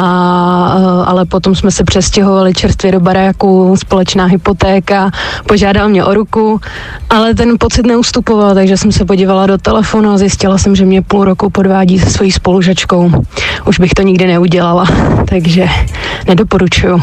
[0.78, 5.12] uh, ale potom jsme se přestěhovali čerstvě do baraku, společná hypotéka,
[5.48, 6.62] požádal mě o ruku,
[7.10, 11.02] ale ten pocit neustupoval, takže jsem se podívala do telefonu a zjistila jsem, že mě
[11.02, 13.12] půl roku podvádí se svojí spolužačkou.
[13.65, 14.86] Už bych to nikdy neudělala,
[15.30, 15.67] takže
[16.28, 17.02] nedoporučuju.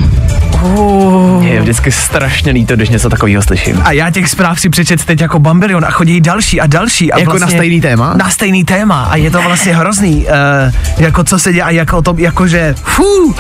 [0.64, 1.44] Uh.
[1.46, 3.81] Je vždycky strašně líto, když něco takového slyším.
[3.85, 7.12] A já těch zpráv si přečet teď jako bambilion a chodí další a další.
[7.12, 8.14] A Jako vlastně, na stejný téma?
[8.16, 11.98] Na stejný téma a je to vlastně hrozný, uh, jako co se děje a jako
[11.98, 13.35] o tom, jakože, fú,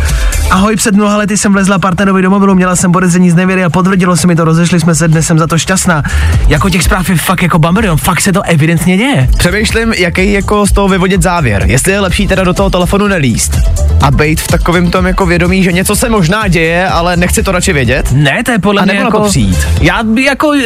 [0.50, 3.70] ahoj, před mnoha lety jsem vlezla partnerovi do mobilu, měla jsem podezření z nevěry a
[3.70, 6.02] potvrdilo se mi to, rozešli jsme se, dnes jsem za to šťastná.
[6.48, 9.28] Jako těch zpráv je fakt jako bambilion, fakt se to evidentně děje.
[9.38, 11.62] Přemýšlím, jaký jako z toho vyvodit závěr.
[11.66, 13.58] Jestli je lepší teda do toho telefonu nelíst
[14.02, 17.42] a být v takovém tom jako vědomí, že něco se možná děje, ale ale nechci
[17.42, 18.12] to radši vědět?
[18.12, 19.18] Ne, to je podle A mě jako...
[19.18, 19.66] to přijít?
[19.80, 20.56] Já by jako, uh,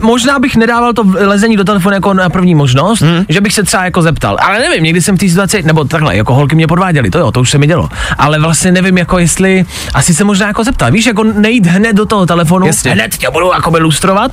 [0.00, 3.24] možná bych nedával to lezení do telefonu jako na první možnost, hmm.
[3.28, 4.36] že bych se třeba jako zeptal.
[4.40, 7.32] Ale nevím, někdy jsem v té situaci, nebo takhle, jako holky mě podváděly, to jo,
[7.32, 7.88] to už se mi dělo.
[8.18, 10.90] Ale vlastně nevím, jako jestli, asi se možná jako zeptal.
[10.90, 12.90] Víš, jako nejít hned do toho telefonu, Jasně.
[12.90, 14.32] hned tě budu jako lustrovat,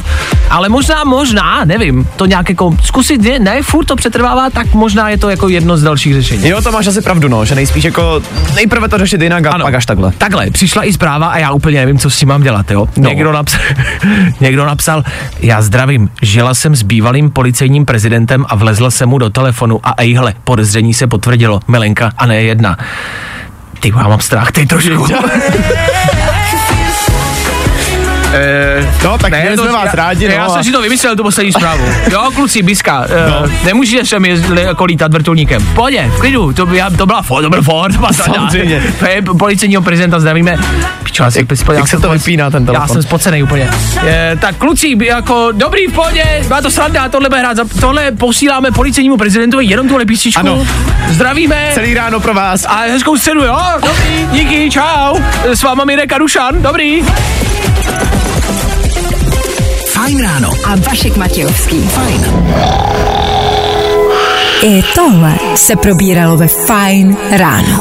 [0.50, 5.10] ale možná, možná, nevím, to nějak jako zkusit, ne, ne, furt to přetrvává, tak možná
[5.10, 6.50] je to jako jedno z dalších řešení.
[6.50, 8.22] Jo, to máš asi pravdu, no, že nejspíš jako
[8.56, 9.66] nejprve to řešit jinak a Ano.
[9.66, 10.12] pak až takhle.
[10.18, 12.88] Takhle, přišla i zpráva a já úplně nevím, co s tím mám dělat, jo.
[12.98, 13.10] No.
[13.10, 13.62] Někdo, napsal,
[14.40, 15.04] někdo napsal,
[15.40, 19.94] já zdravím, žila jsem s bývalým policejním prezidentem a vlezla jsem mu do telefonu a
[19.98, 22.78] ejhle, podezření se potvrdilo, Milenka a ne jedna.
[23.80, 25.06] Ty, já mám strach, ty trošku.
[28.34, 30.50] Eh, No, tak ne, to- jsme vás já, rádi, já no.
[30.50, 31.84] jsem a- si to vymyslel, tu poslední zprávu.
[32.12, 33.40] Jo, kluci, Biska, no.
[33.44, 35.68] uh, nemůžete sem jezdili, jako lítat vrtulníkem.
[35.76, 37.96] Pohodě, v klidu, to, by, já, to byla Ford, to byl Ford.
[38.12, 38.84] Samozřejmě.
[39.40, 40.58] Policejního prezidenta, zdravíme.
[41.04, 42.88] Pičo, já, jak, jak, jak se to vypíná, ten Já telefon?
[42.96, 43.70] jsem spocený úplně.
[44.06, 48.72] Je, tak kluci, jako dobrý v pohodě, byla to sranda, tohle bude hrát, tohle posíláme
[48.72, 50.40] policejnímu prezidentovi jenom tuhle písničku.
[50.40, 50.68] Ano.
[51.10, 51.70] Zdravíme.
[51.74, 52.66] Celý ráno pro vás.
[52.66, 53.60] A hezkou středu, jo?
[53.76, 55.18] Dobrý, díky, čau.
[55.46, 57.04] S váma Mirek Rušan, dobrý.
[60.08, 60.50] Fajn ráno.
[60.66, 61.88] A Vašek Matějovský.
[61.88, 62.22] Fajn.
[64.64, 67.80] I tohle se probíralo ve Fajn ráno.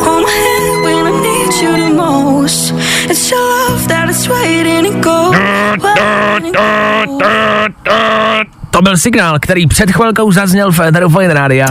[8.71, 11.67] To byl signál, který před chvilkou zazněl v Eteru Fine Rádia.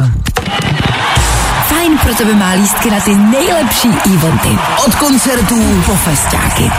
[1.86, 4.50] Fajn pro tebe má lístky na ty nejlepší eventy.
[4.88, 6.72] Od koncertů Po festiáky.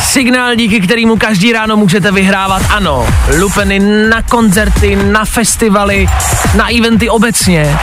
[0.00, 3.06] Signál, díky kterému každý ráno můžete vyhrávat, ano,
[3.38, 6.06] lupeny na koncerty, na festivaly,
[6.56, 7.78] na eventy obecně.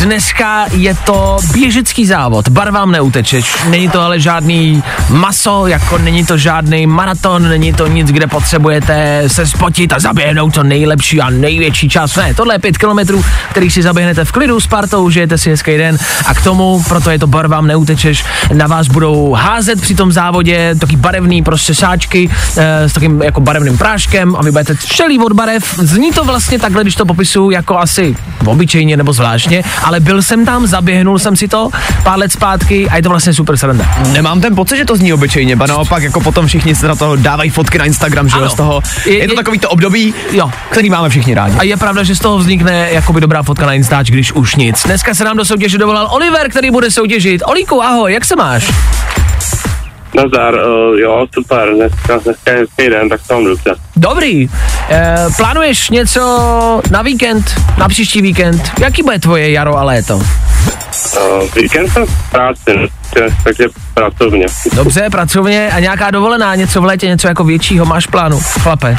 [0.00, 3.56] Dneska je to běžecký závod, barvám neutečeš.
[3.70, 9.22] Není to ale žádný maso, jako není to žádný maraton, není to nic, kde potřebujete
[9.26, 12.16] se spotit a zaběhnout to nejlepší a největší čas.
[12.16, 15.76] Ne, tohle je pět kilometrů, který si zaběhnete v klidu s partou, žijete si hezký
[15.76, 20.12] den a k tomu, proto je to barvám neutečeš, na vás budou házet při tom
[20.12, 25.18] závodě taky barevný prostě sáčky e, s takým jako barevným práškem a vy budete všelý
[25.18, 25.78] od barev.
[25.78, 30.44] Zní to vlastně takhle, když to popisuju jako asi obyčejně nebo zvláštně, ale byl jsem
[30.46, 31.68] tam, zaběhnul jsem si to
[32.04, 33.84] pár let zpátky a je to vlastně super sranda.
[34.12, 37.16] Nemám ten pocit, že to zní obyčejně, ba naopak jako potom všichni se na to
[37.16, 38.50] dávají fotky na Instagram, že jo, Ano.
[38.50, 38.80] z toho.
[39.06, 40.50] Je- Je, to je- takový to období, Jo.
[40.70, 41.56] který máme všichni rádi.
[41.58, 44.82] A je pravda, že z toho vznikne jakoby dobrá fotka na Instač, když už nic.
[44.86, 47.42] Dneska se nám do soutěže dovolal Oliver, který bude soutěžit.
[47.46, 48.72] Olíku, ahoj, jak se máš?
[50.14, 53.74] Nazdar, uh, jo, super, dneska, dneska je den, tak to mám dobře.
[53.96, 54.48] Dobrý.
[54.90, 58.70] E, plánuješ něco na víkend, na příští víkend?
[58.80, 60.16] Jaký bude tvoje jaro a léto?
[60.16, 60.22] Uh,
[61.56, 62.90] víkend jsem v práci,
[63.44, 64.46] takže- pracovně.
[64.72, 68.96] Dobře, pracovně a nějaká dovolená, něco v létě, něco jako většího máš plánu, chlape?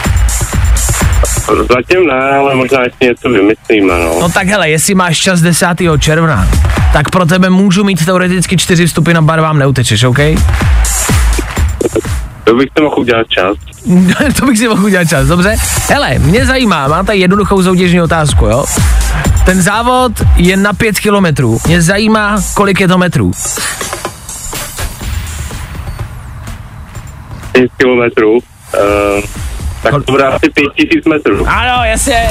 [1.75, 4.19] Zatím ne, ale možná ještě něco vymyslíme, no.
[4.19, 5.65] No tak hele, jestli máš čas 10.
[5.99, 6.47] června,
[6.93, 10.19] tak pro tebe můžu mít teoreticky čtyři vstupy na barvám neutečeš, OK?
[12.47, 13.57] To bych si mohl udělat čas.
[14.39, 15.55] to bych si mohl udělat čas, dobře?
[15.89, 18.65] Hele, mě zajímá, mám tady jednoduchou soutěžní otázku, jo?
[19.45, 21.59] Ten závod je na pět kilometrů.
[21.67, 23.31] Mě zajímá, kolik je to metrů.
[27.51, 28.39] 5 kilometrů, uh,
[29.83, 31.47] tak to bude asi 5000 metrů.
[31.47, 32.29] Ano, jasně.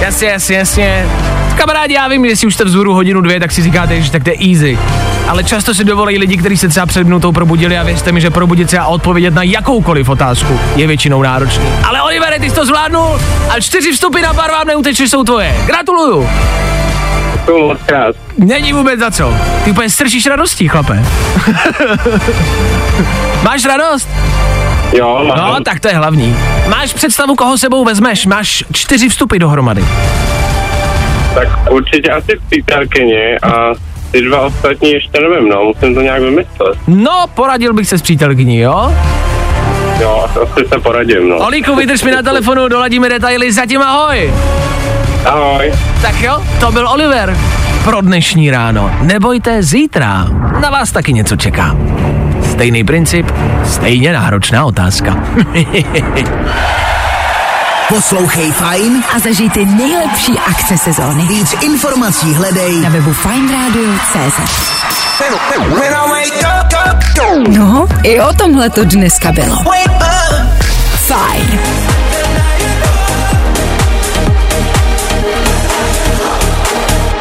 [0.00, 1.08] Jasně, jasně, jasně.
[1.56, 4.30] Kamarádi, já vím, jestli už jste vzhůru hodinu, dvě, tak si říkáte, že tak to
[4.30, 4.78] je easy.
[5.28, 8.30] Ale často si dovolí lidi, kteří se třeba před minutou probudili a věřte mi, že
[8.30, 11.64] probudit se a odpovědět na jakoukoliv otázku je většinou náročný.
[11.84, 15.56] Ale Olivere, ty jsi to zvládnul a čtyři vstupy na barvám neutečeš jsou tvoje.
[15.66, 16.28] Gratuluju.
[17.86, 18.16] Krát.
[18.38, 19.34] Není vůbec za co.
[19.64, 21.04] Ty úplně strčíš radostí, chlape.
[23.42, 24.08] Máš radost?
[24.92, 25.38] Jo, mám.
[25.38, 26.36] No, tak to je hlavní.
[26.68, 28.26] Máš představu, koho sebou vezmeš?
[28.26, 29.84] Máš čtyři vstupy dohromady.
[31.36, 33.72] Tak určitě asi přítelkyně a
[34.10, 36.78] ty dva ostatní ještě nevím, no, musím to nějak vymyslet.
[36.86, 38.92] No, poradil bych se s přítelkyní, jo?
[40.00, 41.36] Jo, asi se poradím, no.
[41.38, 44.32] Olíku, vydrž mi na telefonu, doladíme detaily, zatím ahoj.
[45.24, 45.72] Ahoj.
[46.02, 47.36] Tak jo, to byl Oliver
[47.84, 48.90] pro dnešní ráno.
[49.02, 50.24] Nebojte, zítra
[50.60, 51.76] na vás taky něco čeká.
[52.52, 53.26] Stejný princip,
[53.64, 55.24] stejně náročná otázka.
[57.88, 59.02] Poslouchej Fajn.
[59.16, 61.26] A zažij ty nejlepší akce sezóny.
[61.26, 64.40] Víc informací hledej Na webu fajnradio.cz
[67.48, 69.56] No, i o tomhle to dneska bylo.
[71.06, 71.60] Fajn.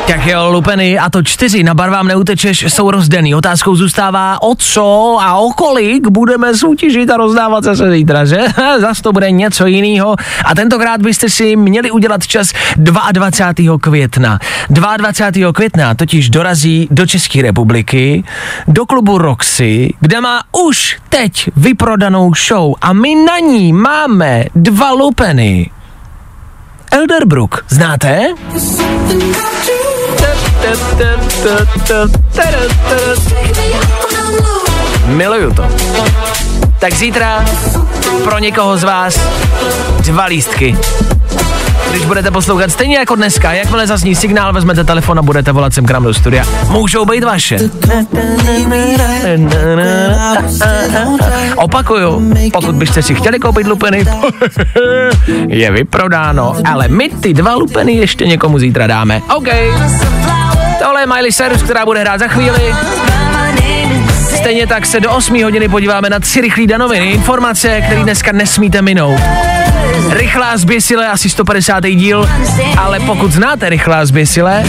[0.07, 3.35] Tak jo, lupeny, a to čtyři, na barvám neutečeš, jsou rozdaný.
[3.35, 8.37] Otázkou zůstává, o co a o kolik budeme soutěžit a rozdávat zase zítra, že?
[8.79, 10.15] Zas to bude něco jiného.
[10.45, 13.77] A tentokrát byste si měli udělat čas 22.
[13.79, 14.39] května.
[14.69, 15.53] 22.
[15.53, 18.23] května totiž dorazí do České republiky,
[18.67, 24.91] do klubu Roxy, kde má už teď vyprodanou show a my na ní máme dva
[24.91, 25.71] lupeny.
[26.91, 28.27] Elderbrook, znáte?
[35.05, 35.67] Miluju to.
[36.79, 37.45] Tak zítra
[38.23, 39.19] pro někoho z vás
[39.99, 40.77] dva lístky.
[41.95, 45.85] Když budete poslouchat stejně jako dneska, jakmile zazní signál, vezmete telefon a budete volat sem
[45.85, 46.43] k nám do studia.
[46.69, 47.57] Můžou být vaše.
[51.55, 54.05] Opakuju, pokud byste si chtěli koupit lupeny,
[55.47, 59.21] je vyprodáno, ale my ty dva lupeny ještě někomu zítra dáme.
[59.35, 59.47] OK.
[60.79, 62.75] Tohle je Miley Cyrus, která bude hrát za chvíli.
[64.37, 67.05] Stejně tak se do 8 hodiny podíváme na tři rychlý danoviny.
[67.05, 69.19] Informace, které dneska nesmíte minout.
[70.09, 71.83] Rychlá zběsile, asi 150.
[71.85, 72.29] díl,
[72.77, 74.63] ale pokud znáte rychlá zběsile,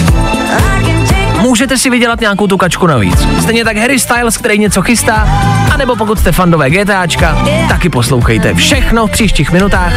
[1.41, 3.27] můžete si vydělat nějakou tu kačku navíc.
[3.43, 5.29] Stejně tak Harry Styles, který něco chystá,
[5.75, 9.93] anebo pokud jste fandové GTAčka, taky poslouchejte všechno v příštích minutách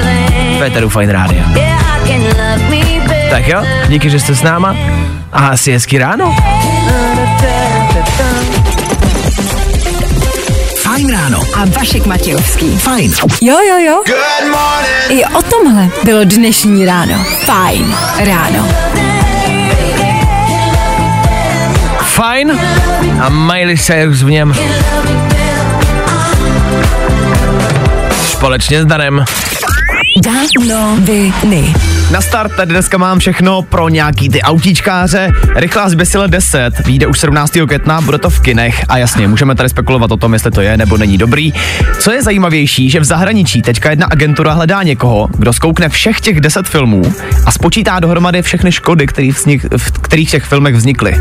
[0.59, 1.43] v Eteru Fine Radio.
[3.29, 4.75] Tak jo, díky, že jste s náma
[5.33, 6.35] a asi hezký ráno.
[10.99, 11.39] Fajn ráno.
[11.55, 12.77] A Vašek Matějovský.
[12.77, 13.13] Fajn.
[13.41, 14.03] Jo, jo, jo.
[15.09, 17.25] I o tomhle bylo dnešní ráno.
[17.45, 18.67] Fajn ráno.
[22.01, 22.59] Fajn
[23.21, 24.53] a Miley Cyrus v něm.
[28.31, 29.25] Společně s Danem.
[30.23, 31.73] Danoviny.
[32.11, 35.31] Na start tady dneska mám všechno pro nějaký ty autíčkáře.
[35.55, 37.53] Rychlá zběsile 10, vyjde už 17.
[37.67, 40.77] května, bude to v kinech a jasně, můžeme tady spekulovat o tom, jestli to je
[40.77, 41.53] nebo není dobrý.
[41.99, 46.41] Co je zajímavější, že v zahraničí teďka jedna agentura hledá někoho, kdo zkoukne všech těch
[46.41, 47.13] 10 filmů
[47.45, 51.15] a spočítá dohromady všechny škody, které vznik, v kterých těch filmech vznikly.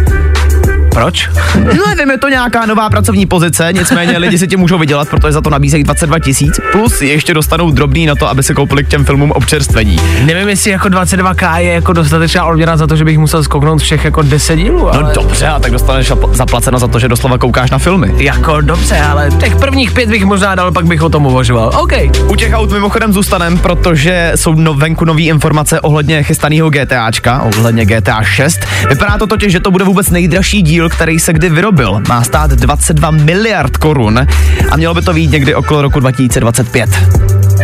[0.98, 1.28] Proč?
[1.54, 5.32] No nevím, je to nějaká nová pracovní pozice, nicméně lidi si tě můžou vydělat, protože
[5.32, 8.88] za to nabízejí 22 tisíc, plus ještě dostanou drobný na to, aby se koupili k
[8.88, 9.96] těm filmům občerstvení.
[10.24, 14.04] Nevím, jestli jako 22k je jako dostatečná odměna za to, že bych musel zkouknout všech
[14.04, 15.02] jako 10 dílů, ale...
[15.02, 18.14] No dobře, a tak dostaneš zapl- zaplaceno za to, že doslova koukáš na filmy.
[18.16, 21.70] Jako dobře, ale těch prvních pět bych možná dal, pak bych o tom uvažoval.
[21.80, 21.92] OK.
[22.28, 27.84] U těch aut mimochodem zůstanem, protože jsou no, venku nové informace ohledně chystaného GTAčka, ohledně
[27.84, 28.60] GTA 6.
[28.88, 32.00] Vypadá to totiž, že to bude vůbec nejdražší díl, který se kdy vyrobil.
[32.08, 34.26] Má stát 22 miliard korun
[34.70, 36.90] a mělo by to být někdy okolo roku 2025.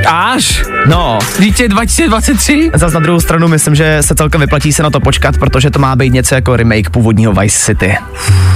[0.07, 0.63] Až?
[0.87, 2.71] No, Dítě 2023?
[2.75, 5.79] Zas na druhou stranu myslím, že se celkem vyplatí se na to počkat, protože to
[5.79, 7.97] má být něco jako remake původního Vice City.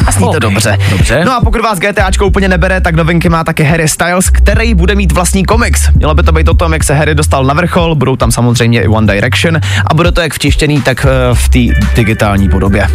[0.06, 0.78] A zní to Ok, dobře.
[0.90, 1.22] dobře.
[1.24, 4.94] No a pokud vás GTAčko úplně nebere, tak novinky má také Harry Styles, který bude
[4.94, 5.88] mít vlastní komiks.
[5.94, 8.82] Mělo by to být o tom, jak se Harry dostal na vrchol, budou tam samozřejmě
[8.82, 12.88] i One Direction a bude to jak vtištěný, tak eh, v té digitální podobě.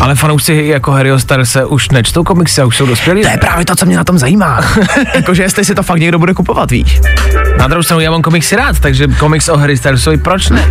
[0.00, 3.22] Ale fanoušci jako Harryho se už nečtou komiksy a už jsou dospělí.
[3.22, 4.60] To je právě to, co mě na tom zajímá.
[5.14, 7.00] Jakože jestli si to fakt někdo bude kupovat, víš.
[7.58, 10.68] Na druhou stranu já mám komiksy rád, takže komiks o Harry Stylesovi proč ne?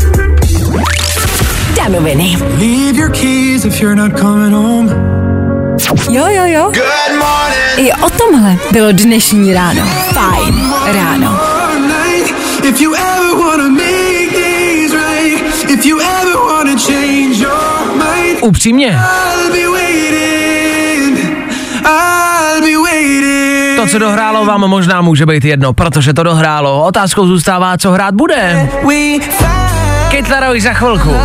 [1.76, 2.38] Danoviny.
[2.58, 4.90] Leave your keys if you're not coming home.
[6.10, 6.72] Jo, jo, jo.
[7.78, 9.82] I o tomhle bylo dnešní ráno.
[10.13, 11.40] Fajn ráno.
[12.63, 17.77] If you ever wanna make things right, if you ever wanna change your
[18.41, 19.00] Upřímně,
[23.76, 26.86] to, co dohrálo, vám možná může být jedno, protože to dohrálo.
[26.86, 28.69] Otázkou zůstává, co hrát bude.
[30.32, 31.15] Laroi za chvilku.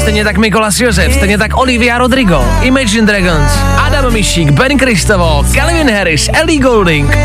[0.00, 5.90] Stejně tak Mikolas Josef, stejně tak Olivia Rodrigo, Imagine Dragons, Adam Mišík, Ben Kristovo, Calvin
[5.90, 7.16] Harris, Ellie Goulding.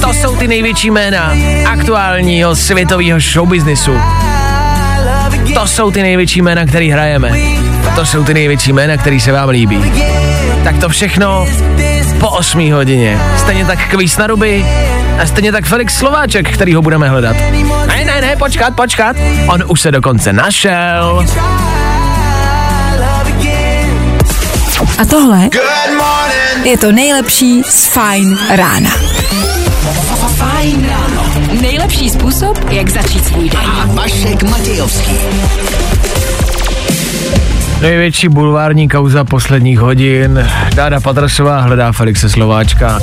[0.00, 1.32] To jsou ty největší jména
[1.66, 3.92] aktuálního světového showbiznisu.
[5.54, 7.30] To jsou ty největší jména, který hrajeme.
[7.94, 9.92] To jsou ty největší jména, který se vám líbí.
[10.64, 11.46] Tak to všechno
[12.20, 13.18] po 8 hodině.
[13.38, 14.66] Stejně tak kvíz na ruby
[15.22, 17.36] a stejně tak Felix Slováček, který ho budeme hledat.
[17.86, 19.16] Ne, ne, ne, počkat, počkat.
[19.48, 21.26] On už se dokonce našel.
[24.98, 25.48] A tohle
[26.64, 28.90] je to nejlepší z Fajn rána.
[30.36, 31.24] Fajn ráno.
[31.60, 33.60] Nejlepší způsob, jak začít svůj den.
[33.60, 35.16] A Vašek Matějovský.
[37.80, 40.48] Největší bulvární kauza posledních hodin.
[40.74, 43.00] Dáda Patrasová hledá Felixe Slováčka.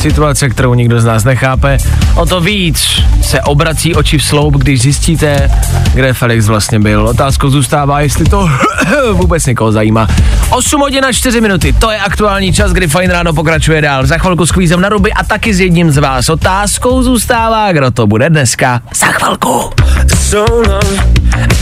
[0.00, 1.78] situace, kterou nikdo z nás nechápe.
[2.14, 5.50] O to víc se obrací oči v sloup, když zjistíte,
[5.94, 7.08] kde Felix vlastně byl.
[7.08, 8.50] Otázkou zůstává, jestli to
[9.12, 10.08] vůbec někoho zajímá.
[10.50, 14.06] 8 hodin a 4 minuty, to je aktuální čas, kdy Fajn ráno pokračuje dál.
[14.06, 16.28] Za chvilku s kvízem na ruby a taky s jedním z vás.
[16.28, 18.80] Otázkou zůstává, kdo to bude dneska.
[18.94, 19.70] Za chvilku.
[20.16, 21.16] so long.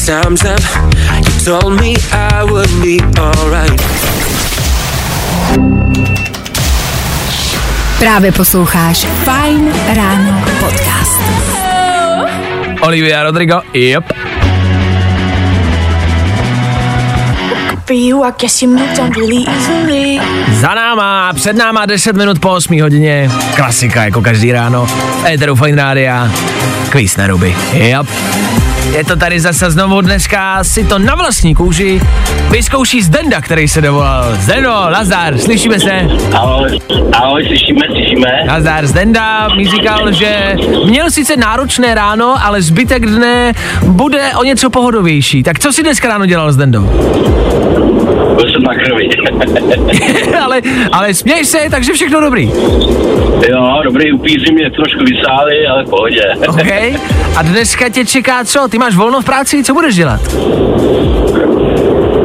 [0.05, 0.61] Time's up.
[1.45, 3.83] Told me I would be alright.
[7.99, 11.21] Právě posloucháš Fine Ráno podcast.
[12.81, 14.05] Olivia Rodrigo, yep.
[20.61, 23.31] Za náma, před náma 10 minut po 8 hodině.
[23.57, 24.87] Klasika jako každý ráno.
[25.33, 26.31] Éteru Fine Rádia.
[26.91, 27.57] Kvíz na ruby.
[27.73, 28.07] Yep.
[28.93, 32.01] Je to tady zase znovu dneska, si to na vlastní kůži
[32.51, 34.25] vyzkouší Zdenda, který se dovolal.
[34.37, 35.91] Zdeno, Lazar, slyšíme se?
[36.33, 36.79] Ahoj,
[37.13, 38.29] ahoj, slyšíme, slyšíme.
[38.49, 40.57] Lazar Zdenda mi říkal, že
[40.87, 45.43] měl sice náročné ráno, ale zbytek dne bude o něco pohodovější.
[45.43, 46.81] Tak co si dneska ráno dělal Zdendo?
[48.35, 49.09] Byl jsem na krvi.
[50.43, 50.61] ale,
[50.93, 52.51] ale směj se, takže všechno dobrý.
[53.49, 56.23] jo, dobrý, upíři mě trošku vysáli, ale v pohodě.
[56.49, 57.01] OK.
[57.37, 58.69] A dneska tě čeká co?
[58.75, 60.21] Ty máš volno v práci, co budeš dělat?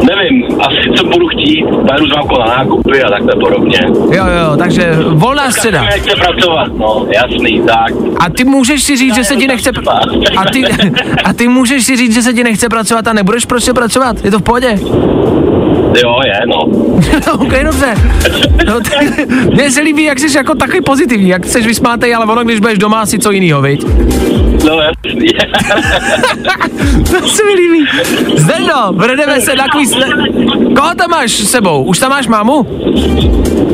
[0.03, 3.79] Nevím, asi co budu chtít, pojedu s mámkou na nákupy a takhle podobně.
[4.11, 5.81] Jo, jo, takže volná středa.
[5.81, 7.93] Nechce pracovat, no, jasný, tak.
[8.19, 9.69] A ty můžeš si říct, že se ti nechce...
[10.37, 10.63] A ty,
[11.23, 14.25] a ty můžeš si říct, že se ti nechce pracovat a nebudeš prostě pracovat?
[14.25, 14.79] Je to v pohodě?
[15.95, 16.59] Jo, je, no.
[17.33, 17.93] ok, dobře.
[18.65, 22.43] No, tak, mně se líbí, jak jsi jako takový pozitivní, jak jsi vysmátej, ale ono,
[22.43, 23.85] když budeš doma, asi co jinýho, viď?
[24.65, 25.27] No, jasný.
[27.21, 27.87] to se mi líbí.
[28.35, 29.93] Zdeno, vrhneme se na kvíz.
[30.75, 31.83] Koho tam máš s sebou?
[31.83, 32.67] Už tam máš mámu?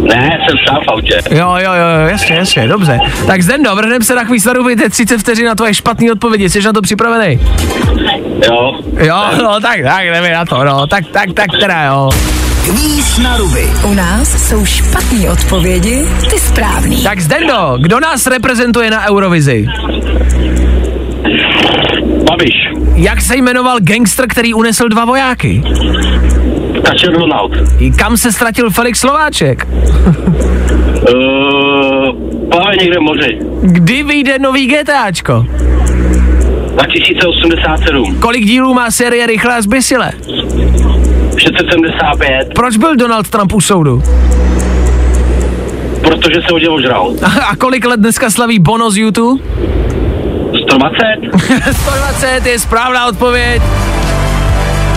[0.06, 1.22] ne, jsem sám v autě.
[1.32, 3.00] Jo, jo, jo, jasně, jasně, dobře.
[3.28, 4.48] Tak Zdeno, vrhneme se na kvíz
[4.78, 7.40] teď 30 vteřin na tvoje špatné odpovědi, jsi na to připravený?
[8.48, 8.80] Jo.
[8.98, 12.05] Jo, no tak, tak, jdeme na to, no, tak, tak, tak teda jo.
[12.66, 13.68] Kvíz na ruby.
[13.84, 17.04] U nás jsou špatné odpovědi, ty správný.
[17.04, 19.68] Tak Zdendo, kdo nás reprezentuje na Eurovizi?
[22.30, 22.54] Babiš,
[22.96, 25.64] Jak se jmenoval gangster, který unesl dva vojáky?
[26.84, 27.14] Kačer.
[27.80, 29.68] I kam se ztratil Felix Slováček?
[31.14, 33.40] Uh, někde moři.
[33.62, 35.46] Kdy vyjde nový GTAčko?
[36.76, 38.20] 2087.
[38.20, 40.12] Kolik dílů má série Rychlé a zbysile?
[41.38, 42.54] 675.
[42.56, 44.04] Proč byl Donald Trump u soudu?
[46.02, 47.14] Protože se hodně ožral.
[47.50, 49.44] A kolik let dneska slaví Bono z YouTube?
[50.70, 50.98] 120.
[51.74, 53.62] 120 je správná odpověď.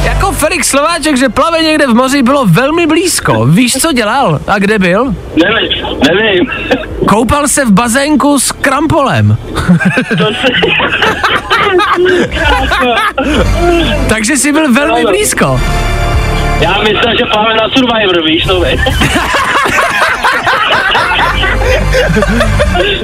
[0.05, 3.47] Jako Felix Slováček, že plave někde v moři, bylo velmi blízko.
[3.47, 4.41] Víš, co dělal?
[4.47, 5.15] A kde byl?
[5.45, 6.51] Nevím, nevím.
[7.09, 9.37] Koupal se v bazénku s krampolem.
[10.19, 10.49] To se...
[14.09, 15.61] Takže jsi byl velmi blízko.
[16.61, 18.79] Já myslel, že pláme na Survivor, víš, no vej.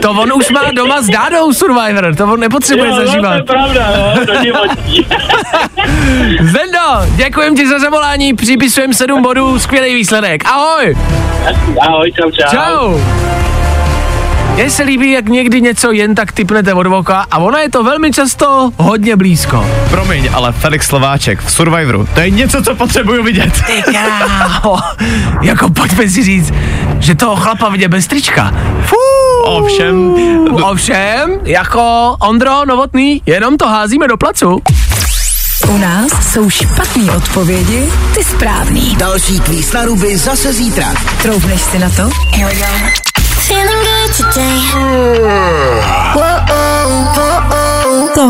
[0.02, 3.36] To on už má doma s Dádou Survivor, to on nepotřebuje Jo, no, to zažívat.
[3.36, 5.06] je pravda, no, do životí.
[6.40, 10.44] Zendo, děkujem ti za zavolání, připisujem 7 bodů, skvělý výsledek.
[10.46, 10.96] Ahoj!
[11.80, 12.50] Ahoj, čau, čau.
[12.50, 12.98] Čau!
[14.54, 17.84] Mně se líbí, jak někdy něco jen tak typnete od voka a ono je to
[17.84, 19.66] velmi často hodně blízko.
[19.90, 23.52] Promiň, ale Felix Slováček v Survivoru, to je něco, co potřebuju vidět.
[23.66, 24.78] Ty kráho,
[25.42, 26.52] jako pojďme si říct,
[26.98, 28.54] že toho chlapa vidět bez trička.
[28.86, 28.96] Fú,
[29.44, 30.14] Ovšem,
[30.62, 34.62] Ovšem, jako Ondro Novotný, jenom to házíme do placu.
[35.68, 38.96] U nás jsou špatné odpovědi, ty správný.
[38.96, 40.94] Další kvíz na ruby zase zítra.
[41.22, 42.10] Troufneš si na to?
[42.30, 43.93] Here we go.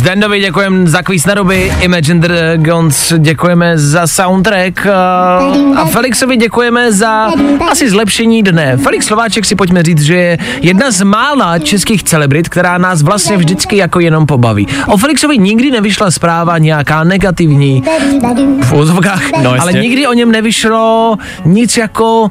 [0.00, 6.92] Zdendovi děkujeme za kvíz na ruby, Imagine Dragons děkujeme za soundtrack uh, a Felixovi děkujeme
[6.92, 7.30] za
[7.70, 8.76] asi zlepšení dne.
[8.76, 13.36] Felix Slováček si pojďme říct, že je jedna z mála českých celebrit, která nás vlastně
[13.36, 14.66] vždycky jako jenom pobaví.
[14.86, 17.82] O Felixovi nikdy nevyšla zpráva nějaká negativní
[18.62, 22.30] v úzovkách, No, ale nikdy o něm nevyšlo nic jako,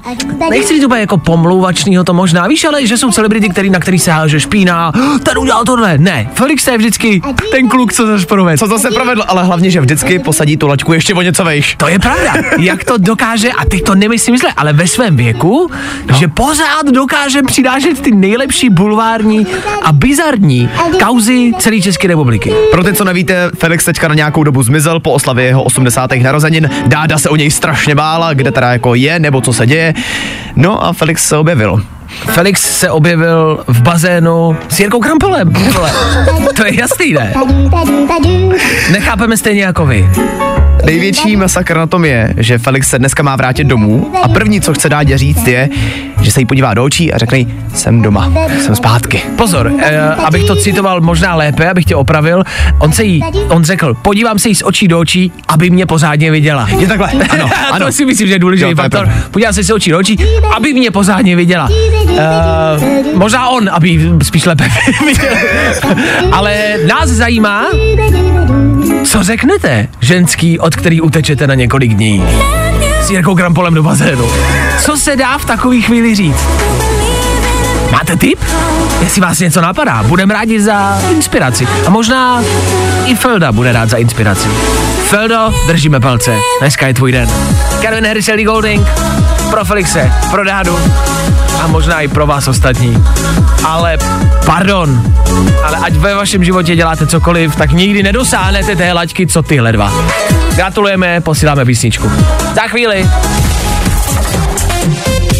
[0.50, 4.00] nechci říct úplně jako pomlouvačného to možná, víš, ale že jsou celebrity, který, na který
[4.00, 4.92] se háže špína,
[5.24, 7.22] ten udělal tohle, ne, Felix to je vždycky,
[7.60, 8.58] ten kluk, co zase provedl.
[8.58, 11.76] Co zase provedl, ale hlavně, že vždycky posadí tu laťku ještě o něco vejš.
[11.78, 12.34] To je pravda.
[12.60, 15.72] Jak to dokáže, a teď to nemyslím zle, ale ve svém věku,
[16.12, 16.18] no.
[16.18, 19.48] že pořád dokáže přinášet ty nejlepší bulvární
[19.84, 20.70] a bizarní
[21.06, 22.54] kauzy celé České republiky.
[22.72, 26.12] Pro ty, co nevíte, Felix teďka na nějakou dobu zmizel po oslavě jeho 80.
[26.12, 26.70] narozenin.
[26.86, 29.94] Dáda se o něj strašně bála, kde teda jako je, nebo co se děje.
[30.56, 31.84] No a Felix se objevil.
[32.10, 35.54] Felix se objevil v bazénu s Jirkou Krampelem.
[36.56, 37.34] To je jasný, ne?
[38.92, 40.10] Nechápeme stejně jako vy.
[40.90, 44.74] Největší masakr na tom je, že Felix se dneska má vrátit domů a první, co
[44.74, 45.70] chce Dádě říct, je,
[46.22, 49.22] že se jí podívá do očí a řekne jí, jsem doma, jsem zpátky.
[49.36, 52.44] Pozor, eh, abych to citoval možná lépe, abych tě opravil,
[52.80, 56.32] on se jí, on řekl, podívám se jí z očí do očí, aby mě pořádně
[56.32, 56.68] viděla.
[56.80, 57.86] Je takhle, ano, ano.
[57.86, 59.10] to si myslím, že je důležitý Jo, faktor.
[59.32, 60.18] Podívám se z očí do očí,
[60.56, 61.70] aby mě pořádně viděla.
[61.70, 62.18] Uh,
[63.14, 64.68] možná on, aby spíš lépe
[65.06, 65.34] viděl.
[66.32, 67.66] Ale nás zajímá,
[69.04, 72.24] co řeknete ženský, od který utečete na několik dní.
[73.02, 74.26] S Jirkou Krampolem do bazénu.
[74.80, 76.48] Co se dá v takový chvíli říct?
[77.92, 78.40] Máte tip?
[79.02, 81.68] Jestli vás něco napadá, budeme rádi za inspiraci.
[81.86, 82.44] A možná
[83.06, 84.48] i Felda bude rád za inspiraci.
[85.08, 86.36] Feldo, držíme palce.
[86.60, 87.30] Dneska je tvůj den.
[87.82, 88.88] Calvin Harris, Ellie Golding,
[89.50, 90.80] pro Felixe, pro Dádu
[91.64, 93.04] a možná i pro vás ostatní.
[93.66, 93.98] Ale
[94.46, 95.04] pardon,
[95.64, 99.94] ale ať ve vašem životě děláte cokoliv, tak nikdy nedosáhnete té laťky, co tyhle dva.
[100.56, 102.12] Gratulujeme, posíláme písničku.
[102.56, 103.10] Za chvíli.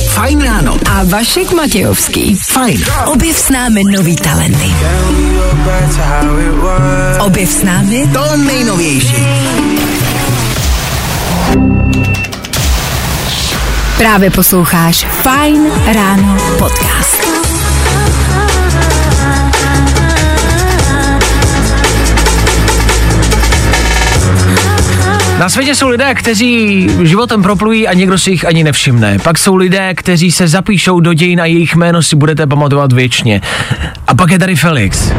[0.10, 0.78] Fajn ráno.
[0.92, 2.36] A Vašek Matějovský.
[2.36, 2.84] Fajn.
[3.06, 4.72] Objev s námi nový talenty.
[7.20, 9.26] Objev s námi To nejnovější.
[14.00, 17.28] Právě posloucháš Fine Ráno podcast.
[25.40, 29.18] Na světě jsou lidé, kteří životem proplují a někdo si jich ani nevšimne.
[29.24, 33.42] Pak jsou lidé, kteří se zapíšou do dějin a jejich jméno si budete pamatovat věčně.
[34.08, 35.12] A pak je tady Felix.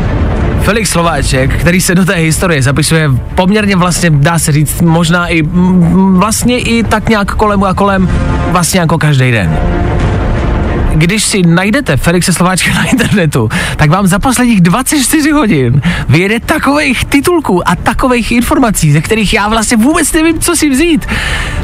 [0.63, 5.43] Felix Slováček, který se do té historie zapisuje poměrně vlastně, dá se říct, možná i
[6.13, 8.09] vlastně i tak nějak kolem a kolem,
[8.53, 9.59] vlastně jako každý den
[10.95, 17.05] když si najdete Felixe Slováčka na internetu, tak vám za posledních 24 hodin vyjede takových
[17.05, 21.07] titulků a takových informací, ze kterých já vlastně vůbec nevím, co si vzít.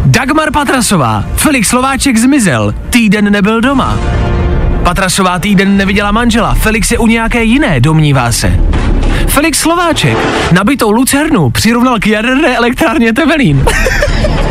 [0.04, 3.98] Dagmar Patrasová, Felix Slováček zmizel, týden nebyl doma.
[4.86, 8.60] Patrasová týden neviděla manžela, Felix je u nějaké jiné, domnívá se.
[9.28, 10.18] Felix Slováček
[10.52, 13.56] nabitou lucernu přirovnal k jaderné elektrárně Temelín.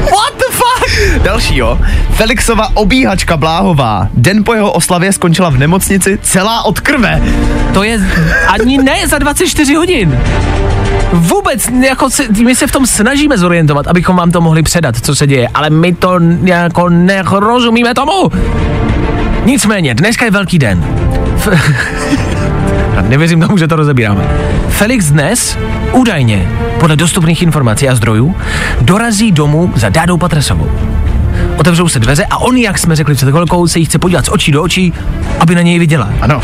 [0.01, 1.23] What the fuck?
[1.23, 1.79] Další jo.
[2.09, 4.07] Felixova obíhačka Bláhová.
[4.13, 7.21] Den po jeho oslavě skončila v nemocnici celá od krve.
[7.73, 7.99] To je
[8.47, 10.19] ani ne za 24 hodin.
[11.13, 15.15] Vůbec, jako se, my se v tom snažíme zorientovat, abychom vám to mohli předat, co
[15.15, 18.31] se děje, ale my to jako nerozumíme tomu.
[19.45, 20.85] Nicméně, dneska je velký den.
[21.37, 21.71] F-
[23.09, 24.27] Nevěřím tomu, že to rozebíráme.
[24.69, 25.57] Felix dnes,
[25.91, 26.47] údajně,
[26.79, 28.35] podle dostupných informací a zdrojů,
[28.81, 30.71] dorazí domů za Dádou Patresovou.
[31.57, 34.29] Otevřou se dveře a on, jak jsme řekli před chvilkou, se jí chce podívat z
[34.29, 34.93] očí do očí,
[35.39, 36.09] aby na něj viděla.
[36.21, 36.41] Ano.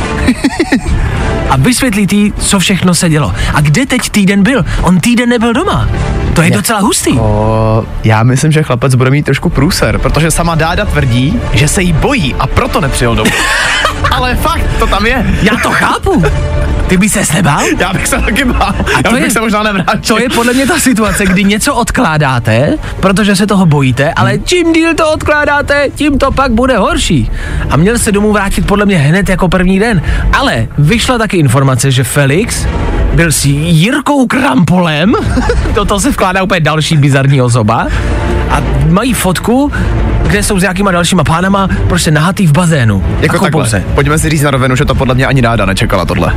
[1.49, 3.33] a vysvětlí jí, co všechno se dělo.
[3.53, 4.65] A kde teď týden byl?
[4.81, 5.87] On týden nebyl doma.
[6.33, 6.55] To je Ne.
[6.57, 7.19] docela hustý.
[7.19, 11.81] O, já myslím, že chlapec bude mít trošku průser, protože sama Dáda tvrdí, že se
[11.81, 13.31] jí bojí a proto nepřijel domů.
[14.11, 15.25] Ale fakt, to tam je.
[15.41, 16.23] Já to chápu.
[16.87, 17.61] Ty by ses nebál?
[17.79, 18.73] Já bych se taky bál.
[18.97, 20.15] Já to bych je- se možná nevrátil.
[20.15, 24.73] To je podle mě ta situace, kdy něco odkládáte, protože se toho bojíte, ale čím
[24.73, 27.31] díl to odkládáte, tím to pak bude horší.
[27.69, 30.01] A měl se domů vrátit podle mě hned jako první den.
[30.33, 32.65] Ale vyšla taky informace, že Felix
[33.13, 35.15] byl s Jirkou Krampolem,
[35.75, 37.87] do toho se vkládá úplně další bizarní osoba,
[38.49, 39.71] a mají fotku,
[40.27, 43.03] kde jsou s nějakýma dalšíma pánama prostě nahatý v bazénu.
[43.21, 43.69] Jako takhle.
[43.69, 43.83] se.
[43.95, 46.33] Pojďme si říct na rovinu, že to podle mě ani Dáda nečekala tohle.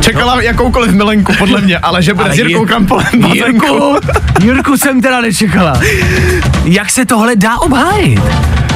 [0.00, 0.40] Čekala no.
[0.40, 3.96] jakoukoliv milenku, podle mě, ale že bude Ale s Jirkou Jir- Krampolem Jirku,
[4.42, 5.80] Jirku jsem teda nečekala.
[6.64, 8.20] Jak se tohle dá obhájit?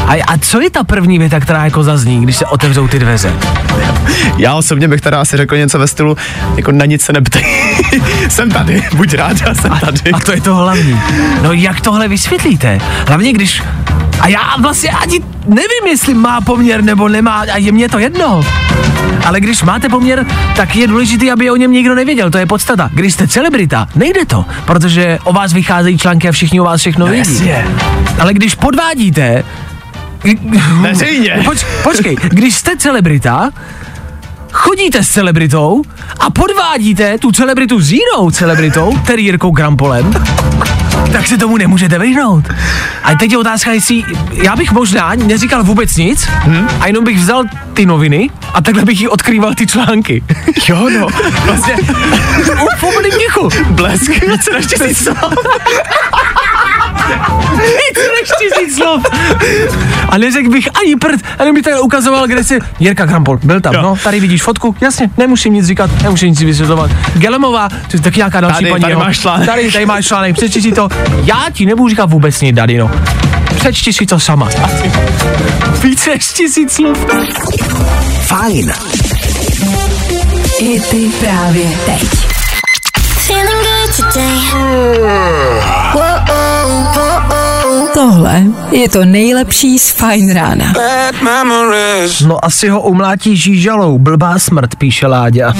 [0.06, 3.32] A, a co je ta první věta, která jako zazní, když se otevřou ty dveře?
[4.38, 6.16] Já osobně bych teda asi řekl něco ve stylu,
[6.56, 7.44] jako na nic se neptej.
[8.28, 10.10] jsem tady, buď rád, já jsem tady.
[10.12, 11.00] A to je to hlavní.
[11.42, 12.78] No jak tohle vysvětlíte?
[13.08, 13.62] Hlavně když...
[14.20, 18.44] A já vlastně ani nevím, jestli má poměr nebo nemá, a je mně to jedno.
[19.24, 20.26] Ale když máte poměr,
[20.56, 22.90] tak je důležité, aby o něm nikdo nevěděl, to je podstata.
[22.92, 27.06] Když jste celebrita, nejde to, protože o vás vycházejí články a všichni o vás všechno
[27.06, 27.32] No vědí.
[27.32, 27.66] jasně.
[28.20, 29.44] Ale když podvádíte...
[30.80, 31.42] Veřejně.
[31.44, 33.50] Poč, počkej, když jste celebrita,
[34.52, 35.82] chodíte s celebritou
[36.20, 40.14] a podvádíte tu celebritu s jinou celebritou, tedy Jirkou Grampolem,
[41.12, 42.44] tak se tomu nemůžete vyhnout.
[43.02, 46.68] A teď je otázka, jestli já bych možná neříkal vůbec nic hmm?
[46.80, 47.44] a jenom bych vzal
[47.74, 50.24] ty noviny a takhle bych jí odkrýval ty články.
[50.68, 51.06] Jo, no,
[51.44, 51.76] vlastně
[52.78, 53.48] V úplným tichu.
[53.70, 55.08] blesk, více než tisíc.
[57.62, 59.02] Víc než tisíc slov.
[60.08, 63.74] A neřekl bych ani prd, jenom bych takhle ukazoval, kde si Jirka Krampol, byl tam,
[63.74, 63.82] Jo.
[63.82, 66.90] no, tady vidíš fotku, jasně, nemusím nic říkat, nemusím nic vysvětlovat.
[67.14, 68.82] Gelemová, to je taky nějaká další Tady, paní.
[68.82, 69.48] tady máš článek.
[69.48, 70.88] Tady, tady máš článek, přečti si to.
[71.24, 72.90] Já ti nebudu říkat vůbec nic, Dadino.
[73.56, 74.48] Přečti si to sama.
[75.82, 76.98] Víc než tisíc slov.
[78.20, 78.72] Fajn.
[80.58, 82.08] I ty právě teď.
[83.02, 84.40] Feeling good today.
[85.92, 87.51] Whoa, whoa,
[87.94, 90.72] Tohle je to nejlepší z Fine rána.
[92.26, 95.54] No asi ho umlátí žížalou, blbá smrt, píše Láďa.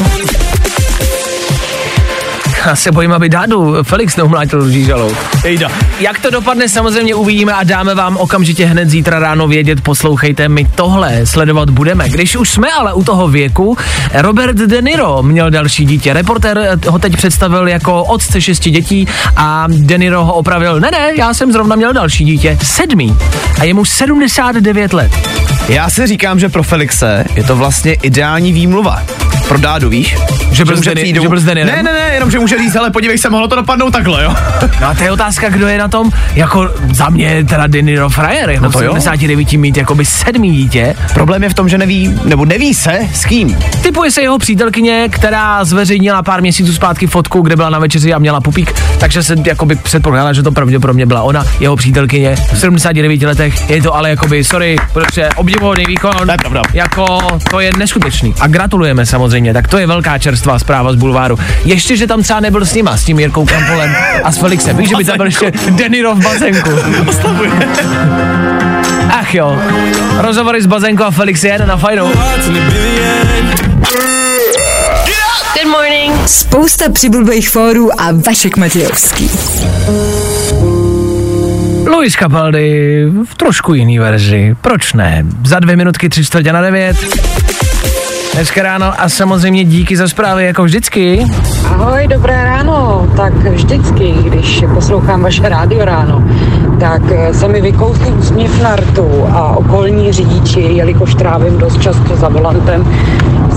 [2.66, 5.10] Já se bojím, aby Dádu Felix neumlátil žížalou.
[5.44, 5.68] Ejda.
[6.00, 9.80] Jak to dopadne, samozřejmě uvidíme a dáme vám okamžitě hned zítra ráno vědět.
[9.80, 12.08] Poslouchejte, my tohle sledovat budeme.
[12.08, 13.76] Když už jsme ale u toho věku,
[14.14, 16.12] Robert De Niro měl další dítě.
[16.12, 20.80] Reporter ho teď představil jako otce šesti dětí a De Niro ho opravil.
[20.80, 22.58] Ne, ne, já jsem zrovna měl další dítě.
[22.62, 23.16] Sedmý.
[23.60, 25.12] A je mu 79 let.
[25.68, 29.02] Já si říkám, že pro Felixe je to vlastně ideální výmluva.
[29.48, 30.16] Pro Dádu, víš?
[30.52, 31.54] Že byl přijít domů- že byl?
[31.54, 34.34] Ne, ne, ne, jenom že může říct, hele, podívej se, mohlo to dopadnout takhle, jo?
[34.80, 38.10] No a to je otázka, kdo je na tom, jako za mě teda De Niro
[38.10, 38.90] frajer, jako No to to jo.
[38.90, 40.94] 79 mít jakoby sedmý dítě.
[41.14, 43.58] Problém je v tom, že neví, nebo neví se s kým.
[43.82, 48.18] Typuje se jeho přítelkyně, která zveřejnila pár měsíců zpátky fotku, kde byla na večeři a
[48.18, 53.22] měla pupík, takže se jakoby předpokládá, že to pravděpodobně byla ona, jeho přítelkyně v 79
[53.22, 53.70] letech.
[53.70, 56.12] Je to ale jakoby, sorry, protože obdivuhodný výkon.
[56.26, 56.62] To je pravda.
[56.72, 57.18] Jako,
[57.50, 58.34] to je neskutečný.
[58.40, 61.38] A gratulujeme samozřejmě, tak to je velká čerstvá zpráva z bulváru.
[61.64, 64.76] Ještě, že tam třeba nebyl s nima, s tím Jirkou Kampolem a s Felixem.
[64.76, 66.70] Víš, že by tam byl ještě Deniro v bazénku.
[69.10, 69.58] Ach jo,
[70.18, 72.12] rozhovory s bazénkou a Felix je na fajnou.
[75.54, 76.28] Good morning.
[76.28, 79.30] Spousta přibulbých fórů a Vašek Matějovský.
[81.86, 84.56] Luis Capaldi v trošku jiný verzi.
[84.60, 85.26] Proč ne?
[85.44, 86.96] Za dvě minutky tři čtvrtě na devět.
[88.34, 91.26] Dneska ráno a samozřejmě díky za zprávy, jako vždycky.
[91.66, 93.08] Ahoj, dobré ráno.
[93.16, 96.24] Tak vždycky, když poslouchám vaše rádio ráno,
[96.80, 102.16] tak eh, se mi vykousne úsměv na rtu a okolní řidiči, jelikož trávím dost často
[102.16, 102.84] za volantem,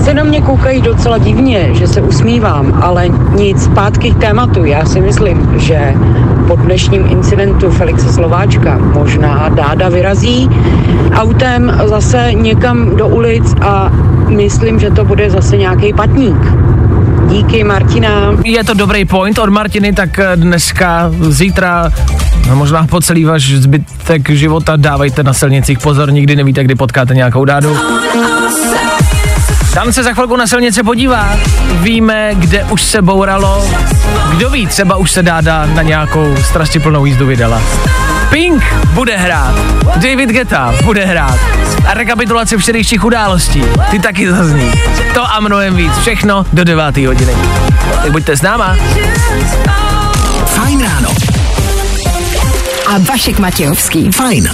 [0.04, 4.64] se na mě koukají docela divně, že se usmívám, ale nic, zpátky k tématu.
[4.64, 5.94] Já si myslím, že
[6.48, 10.50] po dnešním incidentu Felixe Slováčka možná Dáda vyrazí
[11.14, 13.90] autem zase někam do ulic a
[14.28, 16.38] myslím, že to bude zase nějaký patník.
[17.28, 18.10] Díky, Martina.
[18.44, 21.92] Je to dobrý point od Martiny, tak eh, dneska, zítra,
[22.48, 27.14] no možná po celý váš zbytek života dávejte na silnicích pozor, nikdy nevíte, kdy potkáte
[27.14, 27.76] nějakou dádu.
[29.76, 31.36] Tam se za chvilku na silnice podívá.
[31.72, 33.70] Víme, kde už se bouralo.
[34.30, 37.62] Kdo ví, třeba už se dáda na nějakou strastiplnou jízdu vydala.
[38.30, 39.54] Pink bude hrát.
[39.96, 41.38] David Geta bude hrát.
[41.86, 43.64] A rekapitulace včerejších událostí.
[43.90, 44.72] Ty taky zazní.
[45.14, 45.92] To a mnohem víc.
[45.98, 46.96] Všechno do 9.
[46.96, 47.32] hodiny.
[48.02, 48.76] Tak buďte s náma.
[50.46, 51.08] Fajn ráno.
[52.86, 54.12] A Vašek Matějovský.
[54.12, 54.48] Fajn.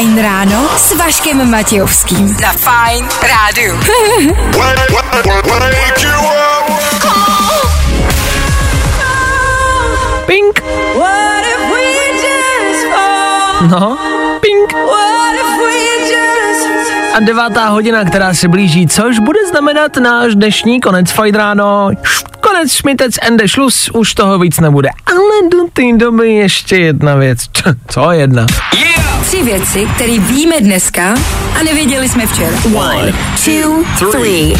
[0.00, 2.36] Fajn ráno s Vaškem Matějovským.
[2.42, 3.80] Na Fajn rádu.
[10.26, 10.62] Pink.
[13.70, 13.98] No,
[14.40, 14.74] pink.
[17.14, 21.90] A devátá hodina, která se blíží, což bude znamenat náš dnešní konec Fight ráno.
[22.60, 24.88] Konec Šmitec and the Schluss, už toho víc nebude.
[25.06, 27.38] Ale do té doby ještě jedna věc.
[27.52, 28.46] Č- Co jedna?
[29.26, 31.14] Tři věci, které víme dneska
[31.60, 32.56] a nevěděli jsme včera.
[32.74, 33.12] One,
[33.44, 34.54] two, three.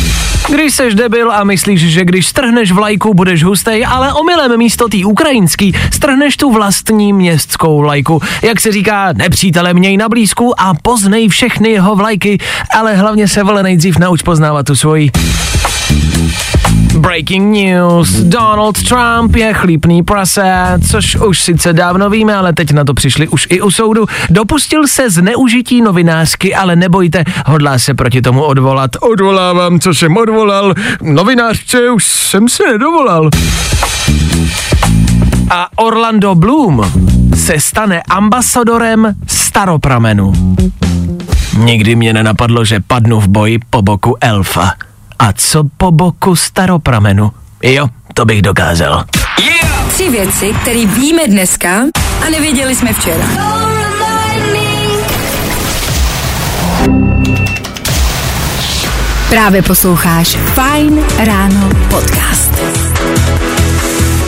[0.48, 4.96] Když seš debil a myslíš, že když strhneš vlajku, budeš hustej, ale omylem místo té
[5.06, 8.20] ukrajinský strhneš tu vlastní městskou vlajku.
[8.42, 12.38] Jak se říká, nepřítele měj na blízku a poznej všechny jeho vlajky,
[12.78, 15.10] ale hlavně se vole nejdřív nauč poznávat tu svoji.
[17.00, 18.10] Breaking news.
[18.10, 23.28] Donald Trump je chlípný prase, což už sice dávno víme, ale teď na to přišli
[23.28, 24.06] už i u soudu.
[24.30, 28.90] Dopustil se zneužití novinářky, ale nebojte, hodlá se proti tomu odvolat.
[29.00, 30.74] Odvolávám, co jsem odvolal.
[31.02, 33.30] Novinářce už jsem se nedovolal.
[35.50, 36.92] A Orlando Bloom
[37.34, 40.32] se stane ambasadorem staropramenu.
[41.58, 44.72] Nikdy mě nenapadlo, že padnu v boji po boku elfa.
[45.20, 47.32] A co po boku staropramenu?
[47.62, 49.04] Jo, to bych dokázal.
[49.88, 51.82] Tři věci, které víme dneska
[52.26, 53.24] a nevěděli jsme včera.
[59.28, 62.50] Právě posloucháš Fine Ráno podcast.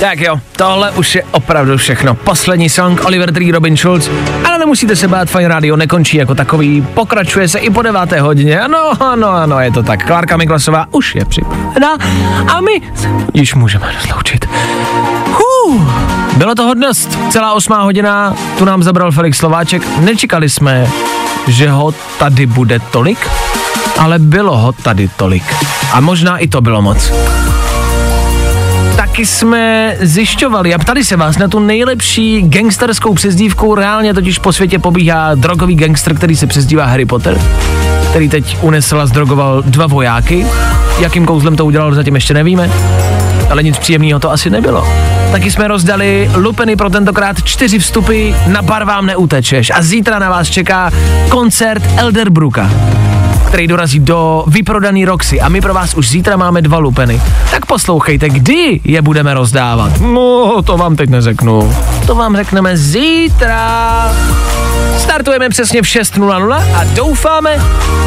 [0.03, 2.14] Tak jo, tohle už je opravdu všechno.
[2.14, 4.11] Poslední song Oliver Tree, Robin Schulz.
[4.44, 8.61] Ale nemusíte se bát, Fine Radio nekončí jako takový, pokračuje se i po deváté hodině.
[8.61, 10.07] Ano, ano, ano, je to tak.
[10.07, 11.98] Klárka Miklasová už je připravena
[12.48, 12.82] a my
[13.34, 14.46] již můžeme rozloučit.
[15.26, 15.82] Huh,
[16.36, 17.18] bylo toho dost.
[17.30, 19.82] Celá osmá hodina, tu nám zabral Felix Slováček.
[20.00, 20.86] Nečekali jsme,
[21.48, 23.28] že ho tady bude tolik,
[23.98, 25.44] ale bylo ho tady tolik.
[25.92, 27.12] A možná i to bylo moc
[29.12, 33.74] taky jsme zjišťovali a ptali se vás na tu nejlepší gangsterskou přezdívku.
[33.74, 37.40] Reálně totiž po světě pobíhá drogový gangster, který se přezdívá Harry Potter,
[38.10, 40.46] který teď unesl a zdrogoval dva vojáky.
[40.98, 42.70] Jakým kouzlem to udělal, zatím ještě nevíme,
[43.50, 44.88] ale nic příjemného to asi nebylo.
[45.32, 50.30] Taky jsme rozdali lupeny pro tentokrát čtyři vstupy na bar vám neutečeš a zítra na
[50.30, 50.90] vás čeká
[51.28, 52.70] koncert Elderbruka
[53.53, 57.22] který dorazí do vyprodaný Roxy a my pro vás už zítra máme dva lupeny.
[57.50, 60.00] Tak poslouchejte, kdy je budeme rozdávat.
[60.00, 61.76] No, to vám teď neřeknu.
[62.07, 64.12] To vám řekneme zítra.
[64.98, 67.62] Startujeme přesně v 6.00 a doufáme,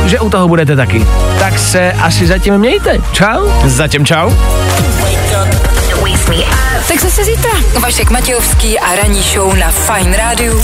[0.05, 1.05] že u toho budete taky.
[1.39, 2.97] Tak se asi zatím mějte.
[3.11, 3.47] Čau.
[3.65, 4.31] Zatím čau.
[6.87, 7.51] Tak zase zítra.
[7.79, 10.63] Vašek Matějovský a ranní show na Fine Rádiu.